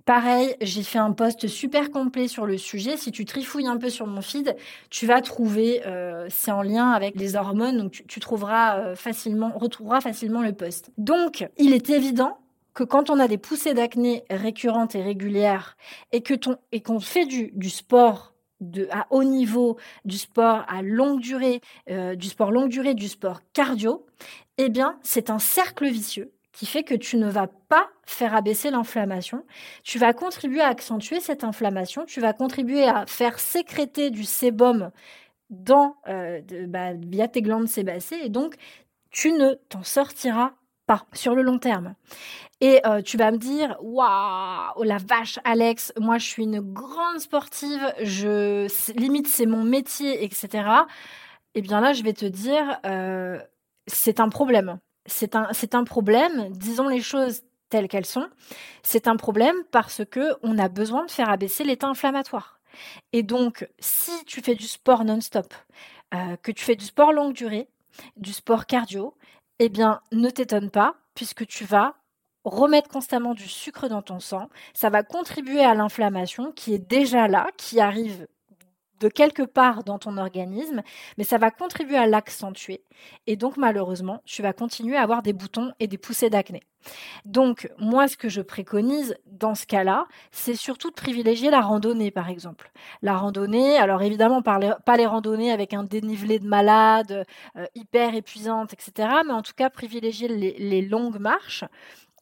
Pareil, 0.06 0.56
j'ai 0.62 0.84
fait 0.84 1.00
un 1.00 1.12
post 1.12 1.48
super 1.48 1.92
complet 1.92 2.28
sur 2.28 2.46
le 2.46 2.58
sujet. 2.58 2.98
Si 2.98 3.12
tu 3.12 3.24
trifouilles 3.24 3.68
un 3.68 3.78
peu 3.78 3.90
sur 3.90 4.08
mon 4.08 4.22
feed, 4.22 4.56
tu 4.90 5.06
vas 5.06 5.22
trouver, 5.22 5.84
euh, 5.86 6.28
c'est 6.30 6.52
en 6.52 6.64
lien 6.64 6.90
avec 6.90 7.16
les 7.16 7.36
hormones, 7.36 7.78
donc 7.78 7.92
tu, 7.92 8.06
tu 8.06 8.20
trouveras 8.20 8.96
facilement, 8.96 9.52
retrouveras 9.56 10.02
facilement 10.02 10.42
le 10.42 10.54
post. 10.54 10.92
Donc, 10.98 11.48
il 11.58 11.74
est 11.74 11.90
évident 11.90 12.38
que 12.74 12.84
quand 12.84 13.10
on 13.10 13.20
a 13.20 13.28
des 13.28 13.38
poussées 13.38 13.74
d'acné 13.74 14.24
récurrentes 14.30 14.96
et 14.96 15.02
régulières 15.02 15.78
et 16.12 16.22
que 16.22 16.34
ton, 16.34 16.58
et 16.72 16.82
qu'on 16.82 17.00
fait 17.00 17.26
du, 17.26 17.70
sport 17.70 18.34
de, 18.60 18.88
à 18.92 19.08
haut 19.10 19.24
niveau, 19.24 19.78
du 20.06 20.18
sport 20.18 20.64
à 20.68 20.82
longue 20.82 21.20
durée, 21.20 21.62
euh, 21.90 22.16
du 22.16 22.30
sport 22.30 22.52
longue 22.52 22.70
durée, 22.70 22.94
du 22.94 23.08
sport 23.08 23.42
cardio, 23.54 24.06
eh 24.58 24.70
bien, 24.70 25.00
c'est 25.04 25.30
un 25.30 25.40
cercle 25.40 25.88
vicieux 25.88 26.32
qui 26.52 26.66
fait 26.66 26.84
que 26.84 26.96
tu 26.96 27.18
ne 27.18 27.30
vas 27.30 27.48
pas 27.48 27.90
faire 28.06 28.36
abaisser 28.36 28.72
l'inflammation. 28.72 29.46
Tu 29.84 29.98
vas 30.00 30.14
contribuer 30.14 30.62
à 30.62 30.68
accentuer 30.68 31.20
cette 31.20 31.44
inflammation. 31.44 32.06
Tu 32.06 32.20
vas 32.20 32.34
contribuer 32.34 32.84
à 32.84 33.06
faire 33.06 33.40
sécréter 33.40 34.10
du 34.10 34.26
sébum 34.26 34.92
dans, 35.50 35.96
euh, 36.08 36.42
bah, 36.68 36.94
via 36.94 37.28
tes 37.28 37.42
glandes 37.42 37.68
sébacées. 37.68 38.20
Et 38.24 38.30
donc, 38.30 38.56
tu 39.12 39.32
ne 39.32 39.54
t'en 39.70 39.84
sortiras 39.84 40.54
pas 40.86 41.06
sur 41.14 41.36
le 41.36 41.42
long 41.42 41.60
terme. 41.60 41.96
Et 42.60 42.80
euh, 42.86 43.02
tu 43.02 43.18
vas 43.18 43.32
me 43.32 43.38
dire, 43.38 43.76
waouh, 43.82 44.72
oh 44.76 44.84
la 44.84 44.98
vache, 44.98 45.40
Alex, 45.44 45.94
moi 46.00 46.18
je 46.18 46.28
suis 46.28 46.44
une 46.44 46.60
grande 46.60 47.20
sportive, 47.20 47.94
je 48.02 48.68
limite 49.00 49.28
c'est 49.28 49.48
mon 49.48 49.64
métier, 49.64 50.24
etc. 50.24 50.64
Eh 51.56 51.62
bien 51.62 51.82
là, 51.82 51.94
je 51.94 52.04
vais 52.04 52.14
te 52.14 52.26
dire, 52.26 52.80
euh, 52.86 53.40
c'est 53.88 54.20
un 54.20 54.30
problème. 54.30 54.80
C'est 55.08 55.36
un, 55.36 55.84
problème. 55.84 56.50
Disons 56.52 56.88
les 56.88 57.02
choses 57.02 57.42
telles 57.70 57.88
qu'elles 57.88 58.06
sont. 58.06 58.30
C'est 58.84 59.08
un 59.08 59.16
problème 59.16 59.56
parce 59.72 60.04
que 60.06 60.36
on 60.44 60.60
a 60.60 60.70
besoin 60.70 61.06
de 61.06 61.12
faire 61.12 61.30
abaisser 61.30 61.64
l'état 61.64 61.88
inflammatoire. 61.88 62.60
Et 63.12 63.24
donc, 63.24 63.68
si 63.80 64.12
tu 64.26 64.42
fais 64.42 64.56
du 64.56 64.68
sport 64.68 65.04
non-stop, 65.04 65.54
euh, 66.14 66.36
que 66.44 66.52
tu 66.52 66.64
fais 66.64 66.76
du 66.76 66.86
sport 66.86 67.12
longue 67.12 67.34
durée, 67.34 67.68
du 68.16 68.32
sport 68.32 68.68
cardio, 68.68 69.16
eh 69.64 69.70
bien, 69.70 70.02
ne 70.12 70.32
t'étonne 70.32 70.72
pas, 70.72 70.96
puisque 71.14 71.46
tu 71.46 71.66
vas 71.66 71.94
remettre 72.46 72.90
constamment 72.90 73.36
du 73.36 73.48
sucre 73.48 73.88
dans 73.88 74.02
ton 74.02 74.20
sang. 74.20 74.50
Ça 74.74 74.90
va 74.90 75.04
contribuer 75.04 75.64
à 75.64 75.76
l'inflammation 75.76 76.52
qui 76.52 76.74
est 76.74 76.80
déjà 76.80 77.28
là, 77.28 77.48
qui 77.58 77.80
arrive 77.80 78.28
de 79.02 79.10
quelque 79.10 79.44
part 79.44 79.84
dans 79.84 80.00
ton 80.00 80.18
organisme, 80.18 80.82
mais 81.18 81.24
ça 81.24 81.38
va 81.38 81.52
contribuer 81.52 81.98
à 81.98 82.08
l'accentuer. 82.08 82.84
Et 83.28 83.36
donc, 83.36 83.58
malheureusement, 83.58 84.22
tu 84.26 84.42
vas 84.42 84.54
continuer 84.54 84.96
à 84.96 85.02
avoir 85.02 85.24
des 85.24 85.34
boutons 85.34 85.72
et 85.80 85.88
des 85.88 85.98
poussées 85.98 86.30
d'acné. 86.30 86.62
Donc, 87.26 87.70
moi, 87.78 88.08
ce 88.08 88.18
que 88.18 88.30
je 88.30 88.42
préconise 88.42 89.16
dans 89.26 89.56
ce 89.56 89.66
cas-là, 89.66 90.06
c'est 90.32 90.56
surtout 90.56 90.90
de 90.90 90.96
privilégier 90.96 91.52
la 91.52 91.62
randonnée, 91.62 92.12
par 92.12 92.30
exemple. 92.30 92.72
La 93.02 93.18
randonnée, 93.18 93.78
alors 93.78 94.02
évidemment, 94.02 94.42
pas 94.42 94.98
les 94.98 95.06
randonnées 95.06 95.52
avec 95.52 95.74
un 95.74 95.84
dénivelé 95.84 96.40
de 96.40 96.48
malade, 96.48 97.26
euh, 97.56 97.66
hyper 97.76 98.16
épuisante, 98.16 98.74
etc., 98.74 99.10
mais 99.26 99.34
en 99.34 99.42
tout 99.42 99.54
cas, 99.56 99.70
privilégier 99.70 100.28
les 100.28 100.82
longues 100.82 101.20
marches 101.20 101.64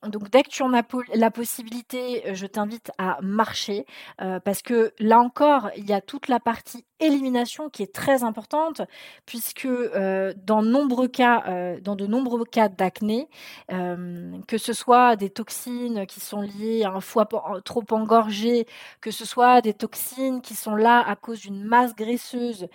donc 0.07 0.29
dès 0.29 0.43
que 0.43 0.49
tu 0.49 0.63
en 0.63 0.73
as 0.73 0.83
la 1.13 1.31
possibilité, 1.31 2.27
euh, 2.27 2.33
je 2.33 2.45
t'invite 2.45 2.91
à 2.97 3.19
marcher 3.21 3.85
euh, 4.21 4.39
parce 4.39 4.61
que 4.61 4.93
là 4.99 5.19
encore, 5.19 5.69
il 5.75 5.85
y 5.85 5.93
a 5.93 6.01
toute 6.01 6.27
la 6.29 6.39
partie 6.39 6.85
élimination 6.99 7.69
qui 7.69 7.83
est 7.83 7.93
très 7.93 8.23
importante 8.23 8.81
puisque 9.25 9.65
euh, 9.65 10.33
dans 10.45 10.61
nombreux 10.61 11.07
cas, 11.07 11.43
euh, 11.47 11.79
dans 11.81 11.95
de 11.95 12.05
nombreux 12.05 12.45
cas 12.45 12.69
d'acné, 12.69 13.29
euh, 13.71 14.37
que 14.47 14.57
ce 14.57 14.73
soit 14.73 15.15
des 15.15 15.29
toxines 15.29 16.05
qui 16.05 16.19
sont 16.19 16.41
liées 16.41 16.83
à 16.83 16.91
un 16.91 17.01
foie 17.01 17.27
trop 17.63 17.83
engorgé, 17.91 18.67
que 19.01 19.11
ce 19.11 19.25
soit 19.25 19.61
des 19.61 19.73
toxines 19.73 20.41
qui 20.41 20.55
sont 20.55 20.75
là 20.75 21.03
à 21.07 21.15
cause 21.15 21.41
d'une 21.41 21.63
masse 21.63 21.95
graisseuse, 21.95 22.67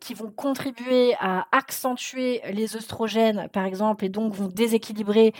qui 0.00 0.14
vont 0.14 0.30
contribuer 0.30 1.14
à 1.20 1.46
accentuer 1.52 2.42
les 2.52 2.76
œstrogènes, 2.76 3.48
par 3.52 3.64
exemple, 3.64 4.04
et 4.04 4.08
donc 4.08 4.32
vont 4.34 4.48
déséquilibrer 4.48 5.32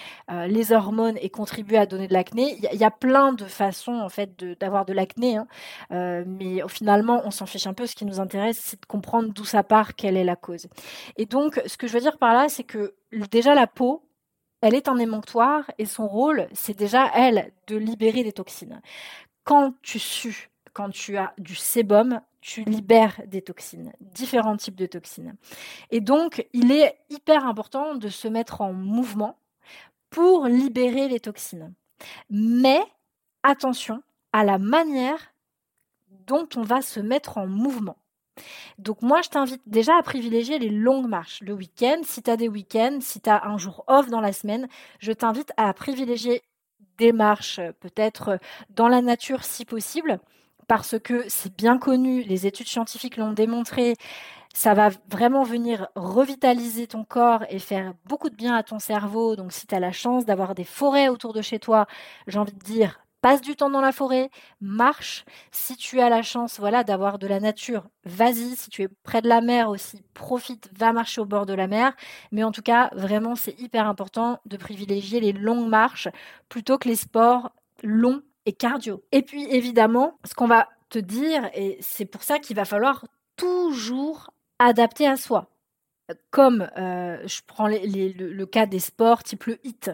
les 0.47 0.73
hormones 0.73 1.17
et 1.21 1.31
contribuer 1.31 1.79
à 1.79 1.87
donner 1.87 2.09
de 2.09 2.13
l'acné. 2.13 2.59
Il 2.73 2.79
y, 2.79 2.85
a 2.85 2.91
plein 2.91 3.33
de 3.33 3.45
façons 3.45 3.95
en 3.95 4.09
fait 4.09 4.45
d'avoir 4.61 4.85
de, 4.85 4.93
l'acné, 4.93 5.37
hein. 5.37 5.47
mais 5.91 6.61
finalement, 6.69 7.23
on 7.25 7.31
s'en 7.31 7.47
fiche 7.47 7.67
un 7.67 7.75
peu. 7.75 7.87
Ce 7.87 7.95
qui 7.95 8.05
intéresse, 8.21 8.59
c'est 8.61 8.81
de 8.81 8.87
comprendre 8.87 9.33
d'où 9.33 9.45
ça 9.45 9.63
part, 9.63 9.95
quelle 9.95 10.17
est 10.17 10.25
la 10.25 10.37
cause. 10.37 10.69
Et 11.17 11.27
donc, 11.27 11.61
ce 11.67 11.77
que 11.77 11.87
je 11.87 11.93
veux 11.93 12.01
dire 12.01 12.19
par 12.19 12.35
là, 12.35 12.49
c'est 12.49 12.65
que 12.65 12.95
déjà 13.31 13.55
la 13.55 13.67
peau, 13.67 14.03
elle 14.61 14.75
est 14.75 14.89
un 14.89 14.99
émonctoire 14.99 15.71
et 15.79 15.87
son 15.87 16.09
rôle, 16.09 16.49
c'est 16.53 16.77
déjà, 16.77 17.11
elle, 17.15 17.53
de 17.67 17.77
libérer 17.77 18.25
des 18.25 18.33
toxines. 18.33 18.81
Quand 19.45 19.75
tu 19.83 19.99
sues, 19.99 20.51
quand 20.73 20.91
tu 20.91 21.17
as 21.17 21.35
du 21.39 21.55
sébum, 21.55 22.21
tu 22.41 22.65
libères 22.65 23.21
des 23.27 23.43
toxines, 23.43 23.93
différents 24.01 24.57
types 24.57 24.75
de 24.75 24.87
toxines. 24.87 25.37
Et 25.91 26.01
donc, 26.01 26.47
il 26.53 26.73
est 26.73 26.99
hyper 27.09 27.47
important 27.47 27.95
de 27.95 28.09
se 28.09 28.29
mettre 28.29 28.61
en 28.61 28.73
mouvement 28.73 29.39
pour 30.11 30.47
libérer 30.47 31.09
les 31.09 31.21
toxines. 31.21 31.75
Mais 32.31 32.81
attention 33.43 34.03
à 34.33 34.45
la 34.45 34.59
manière 34.59 35.33
dont 36.27 36.49
on 36.57 36.63
va 36.63 36.83
se 36.83 37.01
mettre 37.01 37.39
en 37.39 37.47
mouvement. 37.47 37.97
Donc 38.79 39.03
moi, 39.03 39.23
je 39.23 39.29
t'invite 39.29 39.63
déjà 39.67 39.97
à 39.97 40.03
privilégier 40.03 40.59
les 40.59 40.71
longues 40.71 41.09
marches 41.09 41.41
le 41.43 41.53
week-end. 41.53 42.01
Si 42.05 42.23
tu 42.23 42.31
as 42.31 42.37
des 42.37 42.49
week-ends, 42.49 42.99
si 43.01 43.21
tu 43.21 43.31
as 43.31 43.45
un 43.45 43.59
jour 43.59 43.85
off 43.87 44.09
dans 44.09 44.21
la 44.21 44.33
semaine, 44.33 44.69
je 44.99 45.13
t'invite 45.13 45.53
à 45.57 45.73
privilégier 45.73 46.43
des 46.99 47.13
marches 47.13 47.61
peut-être 47.81 48.39
dans 48.71 48.89
la 48.89 49.03
nature 49.03 49.45
si 49.45 49.65
possible, 49.65 50.21
parce 50.69 50.99
que 50.99 51.25
c'est 51.29 51.55
bien 51.57 51.79
connu, 51.79 52.23
les 52.23 52.47
études 52.47 52.69
scientifiques 52.69 53.17
l'ont 53.17 53.33
démontré, 53.33 53.95
ça 54.55 54.73
va 54.75 54.91
vraiment 55.11 55.43
venir 55.43 55.89
revitaliser 55.97 56.87
ton 56.87 57.05
corps 57.05 57.45
et 57.51 57.59
faire 57.59 57.95
beaucoup 58.07 58.31
de 58.31 58.37
bien 58.37 58.55
à 58.55 58.63
ton 58.63 58.79
cerveau. 58.79 59.35
Donc 59.35 59.53
si 59.53 59.67
tu 59.67 59.75
as 59.75 59.81
la 59.81 59.93
chance 59.93 60.25
d'avoir 60.25 60.55
des 60.55 60.65
forêts 60.65 61.09
autour 61.09 61.33
de 61.33 61.43
chez 61.43 61.59
toi, 61.59 61.87
j'ai 62.29 62.39
envie 62.39 62.53
de 62.53 62.65
dire, 62.65 63.04
passe 63.25 63.41
du 63.41 63.57
temps 63.57 63.71
dans 63.71 63.81
la 63.81 63.91
forêt, 63.91 64.29
marche. 64.61 65.25
Si 65.51 65.77
tu 65.77 65.99
as 65.99 66.11
la 66.11 66.21
chance, 66.21 66.61
voilà, 66.61 66.85
d'avoir 66.85 67.19
de 67.19 67.27
la 67.27 67.41
nature, 67.41 67.89
vas-y. 68.05 68.55
Si 68.55 68.69
tu 68.69 68.83
es 68.83 68.89
près 69.03 69.23
de 69.23 69.31
la 69.31 69.41
mer 69.41 69.71
aussi, 69.71 70.03
profite, 70.13 70.69
va 70.79 70.93
marcher 70.93 71.23
au 71.23 71.25
bord 71.25 71.47
de 71.47 71.55
la 71.55 71.67
mer. 71.67 71.95
Mais 72.33 72.45
en 72.45 72.53
tout 72.53 72.61
cas, 72.61 72.91
vraiment, 72.93 73.35
c'est 73.35 73.59
hyper 73.59 73.87
important 73.87 74.41
de 74.45 74.59
privilégier 74.59 75.21
les 75.21 75.33
longues 75.33 75.71
marches 75.71 76.09
plutôt 76.51 76.77
que 76.77 76.87
les 76.87 76.97
sports 76.97 77.51
longs 77.83 78.21
et 78.45 78.53
cardio. 78.53 79.03
Et 79.11 79.23
puis, 79.23 79.47
évidemment, 79.49 80.19
ce 80.27 80.35
qu'on 80.35 80.47
va 80.47 80.69
te 80.91 80.99
dire, 80.99 81.49
et 81.55 81.79
c'est 81.81 82.05
pour 82.05 82.25
ça 82.25 82.39
qu'il 82.39 82.57
va 82.57 82.67
falloir 82.67 83.07
toujours 83.37 84.33
adapter 84.59 85.07
à 85.07 85.17
soi 85.17 85.54
comme 86.31 86.69
euh, 86.77 87.19
je 87.27 87.41
prends 87.47 87.67
le, 87.69 88.45
cas 88.45 88.67
des 88.67 88.79
sports 88.79 89.23
type 89.23 89.45
le 89.45 89.59
HIT. 89.65 89.91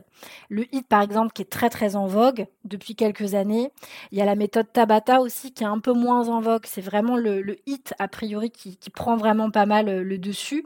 Le 0.48 0.64
HIT, 0.74 0.86
par 0.88 1.02
exemple, 1.02 1.32
qui 1.32 1.42
est 1.42 1.50
très 1.50 1.70
très 1.70 1.96
en 1.96 2.06
vogue 2.06 2.46
depuis 2.64 2.96
quelques 2.96 3.34
années. 3.34 3.70
Il 4.10 4.18
y 4.18 4.22
a 4.22 4.24
la 4.24 4.34
méthode 4.34 4.72
Tabata 4.72 5.20
aussi 5.20 5.52
qui 5.52 5.62
est 5.62 5.68
un 5.68 5.78
peu 5.78 5.92
moins 5.92 6.28
en 6.28 6.40
vogue. 6.40 6.62
C'est 6.64 6.80
vraiment 6.80 7.16
le, 7.16 7.58
HIT, 7.66 7.94
a 7.98 8.08
priori, 8.08 8.50
qui, 8.50 8.76
prend 8.90 9.16
vraiment 9.16 9.50
pas 9.50 9.66
mal 9.66 9.88
euh, 9.88 10.02
le 10.02 10.18
dessus. 10.18 10.64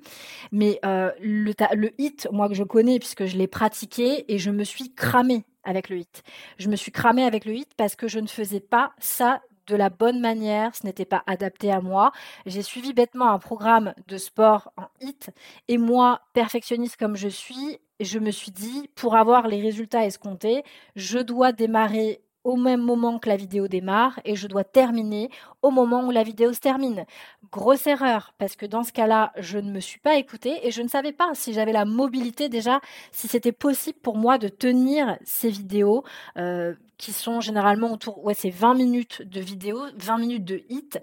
Mais 0.50 0.80
euh, 0.84 1.10
le, 1.20 1.52
le 1.74 1.90
HIT, 1.98 2.28
moi 2.32 2.48
que 2.48 2.54
je 2.54 2.64
connais, 2.64 2.98
puisque 2.98 3.26
je 3.26 3.36
l'ai 3.36 3.46
pratiqué 3.46 4.24
et 4.32 4.38
je 4.38 4.50
me 4.50 4.64
suis 4.64 4.94
cramée 4.94 5.44
avec 5.62 5.88
le 5.88 5.98
HIT. 5.98 6.22
Je 6.58 6.68
me 6.68 6.76
suis 6.76 6.92
cramée 6.92 7.24
avec 7.24 7.44
le 7.44 7.54
HIT 7.54 7.68
parce 7.76 7.96
que 7.96 8.08
je 8.08 8.18
ne 8.18 8.26
faisais 8.26 8.60
pas 8.60 8.92
ça 8.98 9.40
de 9.66 9.76
la 9.76 9.90
bonne 9.90 10.20
manière, 10.20 10.74
ce 10.74 10.86
n'était 10.86 11.04
pas 11.04 11.22
adapté 11.26 11.70
à 11.70 11.80
moi. 11.80 12.12
J'ai 12.46 12.62
suivi 12.62 12.92
bêtement 12.92 13.30
un 13.30 13.38
programme 13.38 13.94
de 14.08 14.18
sport 14.18 14.72
en 14.76 14.86
HIT 15.00 15.30
et 15.68 15.78
moi, 15.78 16.20
perfectionniste 16.32 16.96
comme 16.96 17.16
je 17.16 17.28
suis, 17.28 17.78
je 18.00 18.18
me 18.18 18.30
suis 18.30 18.50
dit, 18.50 18.88
pour 18.94 19.16
avoir 19.16 19.48
les 19.48 19.60
résultats 19.60 20.04
escomptés, 20.04 20.64
je 20.96 21.18
dois 21.18 21.52
démarrer 21.52 22.23
au 22.44 22.56
même 22.56 22.82
moment 22.82 23.18
que 23.18 23.28
la 23.28 23.36
vidéo 23.36 23.66
démarre 23.68 24.20
et 24.24 24.36
je 24.36 24.46
dois 24.46 24.64
terminer 24.64 25.30
au 25.62 25.70
moment 25.70 26.06
où 26.06 26.10
la 26.10 26.22
vidéo 26.22 26.52
se 26.52 26.60
termine. 26.60 27.06
Grosse 27.50 27.86
erreur, 27.86 28.34
parce 28.38 28.54
que 28.54 28.66
dans 28.66 28.84
ce 28.84 28.92
cas-là, 28.92 29.32
je 29.38 29.58
ne 29.58 29.72
me 29.72 29.80
suis 29.80 29.98
pas 29.98 30.16
écoutée 30.16 30.66
et 30.66 30.70
je 30.70 30.82
ne 30.82 30.88
savais 30.88 31.12
pas 31.12 31.30
si 31.34 31.54
j'avais 31.54 31.72
la 31.72 31.86
mobilité 31.86 32.48
déjà, 32.48 32.80
si 33.12 33.28
c'était 33.28 33.52
possible 33.52 33.98
pour 34.00 34.16
moi 34.16 34.38
de 34.38 34.48
tenir 34.48 35.18
ces 35.24 35.48
vidéos 35.48 36.04
euh, 36.36 36.74
qui 36.98 37.12
sont 37.12 37.40
généralement 37.40 37.92
autour, 37.92 38.22
ouais, 38.24 38.34
c'est 38.34 38.50
20 38.50 38.74
minutes 38.74 39.22
de 39.22 39.40
vidéo, 39.40 39.80
20 39.96 40.18
minutes 40.18 40.44
de 40.44 40.62
hit. 40.68 41.00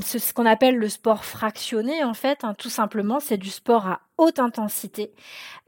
C'est 0.00 0.18
ce 0.18 0.34
qu'on 0.34 0.46
appelle 0.46 0.76
le 0.78 0.88
sport 0.88 1.24
fractionné, 1.24 2.02
en 2.02 2.14
fait, 2.14 2.42
hein, 2.42 2.54
tout 2.54 2.70
simplement, 2.70 3.20
c'est 3.20 3.36
du 3.36 3.50
sport 3.50 3.86
à 3.86 4.00
haute 4.18 4.40
intensité, 4.40 5.12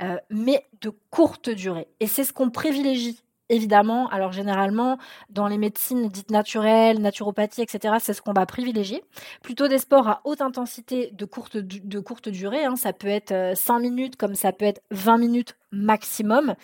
euh, 0.03 0.17
mais 0.29 0.67
de 0.81 0.91
courte 1.11 1.51
durée. 1.51 1.87
Et 2.01 2.09
c'est 2.09 2.25
ce 2.25 2.33
qu'on 2.33 2.51
privilégie 2.51 3.23
évidemment, 3.49 4.09
alors 4.09 4.33
généralement, 4.33 4.99
dans 5.31 5.49
les 5.49 5.59
médecines 5.59 6.09
dites 6.09 6.31
naturelles, 6.31 7.01
naturopathie, 7.01 7.63
etc., 7.63 7.97
c'est 8.01 8.13
ce 8.13 8.23
qu'on 8.23 8.33
va 8.33 8.47
privilégier. 8.47 9.03
Plutôt 9.43 9.69
des 9.69 9.79
sports 9.79 10.09
à 10.09 10.21
haute 10.25 10.41
intensité 10.41 11.11
de 11.13 11.25
courte, 11.25 11.57
de 11.57 12.01
courte 12.01 12.29
durée. 12.29 12.65
Hein. 12.65 12.77
Ça 12.77 12.93
peut 12.93 13.09
être 13.09 13.57
5 13.57 13.77
euh, 13.77 13.81
minutes 13.81 14.17
comme 14.17 14.35
ça 14.35 14.53
peut 14.53 14.65
être 14.65 14.83
20 14.91 15.19
minutes 15.19 15.57
maximum. 15.71 16.55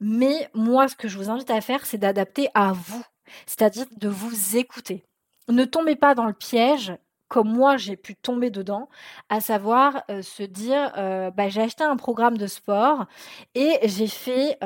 Mais 0.00 0.50
moi, 0.54 0.88
ce 0.88 0.96
que 0.96 1.08
je 1.08 1.16
vous 1.18 1.30
invite 1.30 1.50
à 1.50 1.60
faire, 1.60 1.86
c'est 1.86 1.98
d'adapter 1.98 2.48
à 2.54 2.72
vous, 2.72 3.04
c'est-à-dire 3.46 3.86
de 3.96 4.08
vous 4.08 4.56
écouter. 4.56 5.04
Ne 5.48 5.64
tombez 5.64 5.96
pas 5.96 6.14
dans 6.14 6.26
le 6.26 6.32
piège 6.32 6.92
comme 7.28 7.48
moi 7.48 7.76
j'ai 7.76 7.96
pu 7.96 8.16
tomber 8.16 8.50
dedans, 8.50 8.88
à 9.28 9.40
savoir 9.40 10.02
euh, 10.10 10.20
se 10.20 10.42
dire 10.42 10.92
euh, 10.96 11.30
bah, 11.30 11.48
j'ai 11.48 11.60
acheté 11.60 11.84
un 11.84 11.96
programme 11.96 12.36
de 12.36 12.48
sport 12.48 13.06
et 13.54 13.78
j'ai 13.84 14.08
fait 14.08 14.58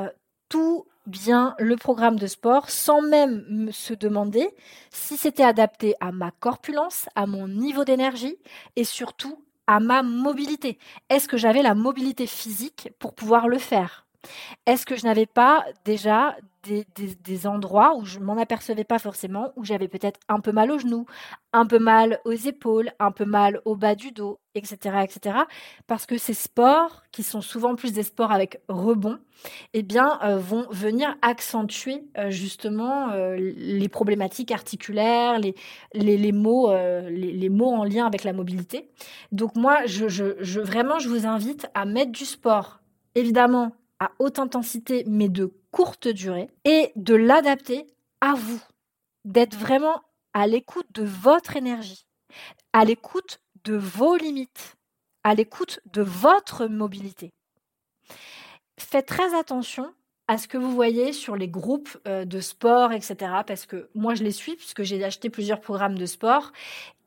tout 0.49 0.87
bien 1.07 1.55
le 1.59 1.77
programme 1.77 2.19
de 2.19 2.27
sport 2.27 2.71
sans 2.71 3.03
même 3.03 3.71
se 3.73 3.95
demander 3.95 4.49
si 4.91 5.17
c'était 5.17 5.45
adapté 5.45 5.95
à 6.01 6.13
ma 6.13 6.31
corpulence, 6.31 7.09
à 7.15 7.27
mon 7.27 7.49
niveau 7.49 7.85
d'énergie 7.85 8.37
et 8.77 8.85
surtout 8.85 9.43
à 9.67 9.81
ma 9.81 10.03
mobilité. 10.03 10.79
Est-ce 11.09 11.29
que 11.29 11.37
j'avais 11.37 11.63
la 11.63 11.75
mobilité 11.75 12.27
physique 12.27 12.91
pour 12.99 13.15
pouvoir 13.15 13.49
le 13.49 13.59
faire? 13.59 14.07
Est-ce 14.67 14.87
que 14.87 14.97
je 14.97 15.05
n'avais 15.05 15.27
pas 15.27 15.65
déjà 15.85 16.37
des, 16.65 17.47
endroits 17.47 17.95
où 17.97 18.05
je 18.05 18.19
m'en 18.19 18.37
apercevais 18.39 18.85
pas 18.85 18.99
forcément, 18.99 19.53
où 19.57 19.65
j'avais 19.65 19.89
peut-être 19.89 20.21
un 20.29 20.41
peu 20.41 20.53
mal 20.53 20.71
aux 20.71 20.79
genoux, 20.79 21.07
un 21.53 21.67
peu 21.67 21.79
mal 21.79 22.21
aux 22.25 22.33
épaules, 22.33 22.91
un 22.99 23.11
peu 23.11 23.25
mal 23.25 23.61
au 23.65 23.77
bas 23.77 23.95
du 23.95 24.13
dos, 24.13 24.41
etc., 24.55 24.99
etc. 25.03 25.37
Parce 25.87 26.07
que 26.07 26.19
ces 26.19 26.35
sports, 26.35 27.03
qui 27.13 27.23
sont 27.23 27.41
souvent 27.41 27.75
plus 27.75 27.93
des 27.93 28.03
sports 28.03 28.33
avec 28.33 28.61
rebond, 28.69 29.19
eh 29.73 29.83
bien, 29.83 30.19
euh, 30.23 30.39
vont 30.39 30.67
venir 30.71 31.17
accentuer 31.23 32.05
euh, 32.17 32.31
justement 32.31 33.11
euh, 33.11 33.37
les 33.37 33.89
problématiques 33.89 34.51
articulaires, 34.51 35.39
les, 35.39 35.55
les, 35.93 36.17
les 36.17 36.33
mots, 36.33 36.73
les, 37.09 37.49
mots 37.49 37.73
en 37.73 37.85
lien 37.85 38.07
avec 38.07 38.25
la 38.25 38.33
mobilité. 38.33 38.91
Donc 39.33 39.57
moi, 39.57 39.87
je, 39.87 40.09
je, 40.09 40.37
je, 40.41 40.61
vraiment, 40.61 40.99
je 40.99 41.09
vous 41.09 41.27
invite 41.27 41.67
à 41.75 41.85
mettre 41.85 42.13
du 42.13 42.25
sport, 42.25 42.81
évidemment 43.15 43.73
à 44.01 44.11
haute 44.19 44.39
intensité, 44.39 45.05
mais 45.07 45.29
de 45.29 45.53
courte 45.75 46.07
durée, 46.07 46.49
et 46.65 46.93
de 46.95 47.17
l'adapter 47.17 47.85
à 48.21 48.35
vous, 48.35 48.63
d'être 49.25 49.57
vraiment 49.57 50.03
à 50.33 50.47
l'écoute 50.47 50.87
de 50.93 51.03
votre 51.03 51.57
énergie, 51.57 52.07
à 52.73 52.85
l'écoute 52.85 53.41
de 53.65 53.75
vos 53.75 54.15
limites, 54.17 54.77
à 55.25 55.35
l'écoute 55.35 55.81
de 55.93 56.01
votre 56.01 56.67
mobilité. 56.67 57.33
Faites 58.79 59.07
très 59.07 59.37
attention 59.37 59.93
à 60.29 60.39
ce 60.39 60.47
que 60.47 60.59
vous 60.59 60.73
voyez 60.73 61.13
sur 61.13 61.35
les 61.35 61.49
groupes 61.49 61.99
euh, 62.07 62.25
de 62.25 62.39
sport, 62.39 62.93
etc. 62.93 63.17
Parce 63.45 63.67
que 63.67 63.89
moi, 63.97 64.15
je 64.15 64.23
les 64.23 64.31
suis 64.31 64.55
puisque 64.55 64.85
j'ai 64.85 65.03
acheté 65.03 65.29
plusieurs 65.29 65.61
programmes 65.61 65.99
de 65.99 66.07
sport 66.07 66.53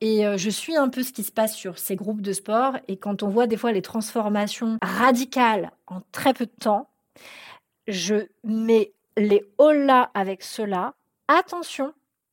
et 0.02 0.26
euh, 0.26 0.36
je 0.36 0.50
suis 0.50 0.76
un 0.76 0.90
peu 0.90 1.02
ce 1.02 1.12
qui 1.14 1.24
se 1.24 1.32
passe 1.32 1.54
sur 1.54 1.78
ces 1.78 1.96
groupes 1.96 2.20
de 2.20 2.34
sport. 2.34 2.76
Et 2.86 2.98
quand 2.98 3.22
on 3.22 3.28
voit 3.28 3.46
des 3.46 3.56
fois 3.56 3.72
les 3.72 3.82
transformations 3.82 4.76
radicales 4.82 5.72
en 5.86 6.02
très 6.12 6.34
peu 6.34 6.44
de 6.44 6.52
temps, 6.60 6.90
je 7.88 8.26
mets 8.44 8.92
les 9.16 9.44
là 9.58 10.10
avec 10.14 10.42
cela. 10.42 10.94
Attention, 11.26 11.92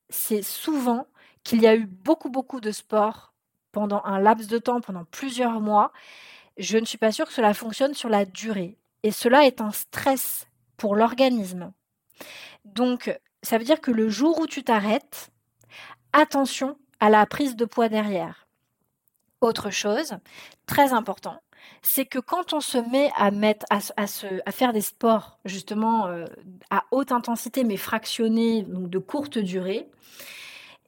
c'est 0.10 0.44
souvent 0.44 1.08
qu'il 1.44 1.62
y 1.62 1.68
a 1.68 1.76
eu 1.76 1.86
beaucoup, 1.86 2.30
beaucoup 2.30 2.60
de 2.60 2.72
sport 2.72 3.34
pendant 3.72 4.02
un 4.04 4.20
laps 4.20 4.48
de 4.48 4.58
temps, 4.58 4.82
pendant 4.82 5.06
plusieurs 5.06 5.60
mois. 5.62 5.92
Je 6.58 6.78
ne 6.78 6.86
suis 6.86 6.98
pas 6.98 7.12
sûre 7.12 7.26
que 7.26 7.34
cela 7.34 7.54
fonctionne 7.54 7.94
sur 7.94 8.10
la 8.10 8.26
durée. 8.26 8.78
Et 9.04 9.12
cela 9.12 9.46
est 9.46 9.62
un 9.62 9.72
stress 9.72 10.48
pour 10.78 10.96
l'organisme. 10.96 11.74
Donc, 12.64 13.18
ça 13.42 13.58
veut 13.58 13.64
dire 13.64 13.82
que 13.82 13.92
le 13.92 14.10
jour 14.10 14.40
où 14.40 14.48
tu 14.48 14.64
t'arrêtes, 14.64 15.32
attention 16.14 16.78
à 17.00 17.10
la 17.10 17.26
prise 17.26 17.56
de 17.56 17.66
poids 17.66 17.90
derrière. 17.90 18.48
Autre 19.42 19.70
chose, 19.70 20.18
très 20.66 20.94
important, 20.94 21.40
c'est 21.82 22.06
que 22.06 22.20
quand 22.20 22.54
on 22.54 22.62
se 22.62 22.78
met 22.78 23.12
à 23.18 24.52
faire 24.52 24.74
des 24.74 24.82
sports 24.82 25.40
justement 25.46 26.08
euh, 26.08 26.26
à 26.70 26.84
haute 26.92 27.12
intensité 27.12 27.64
mais 27.64 27.78
fractionnés, 27.78 28.64
donc 28.64 28.90
de 28.90 29.00
courte 29.00 29.38
durée, 29.38 29.88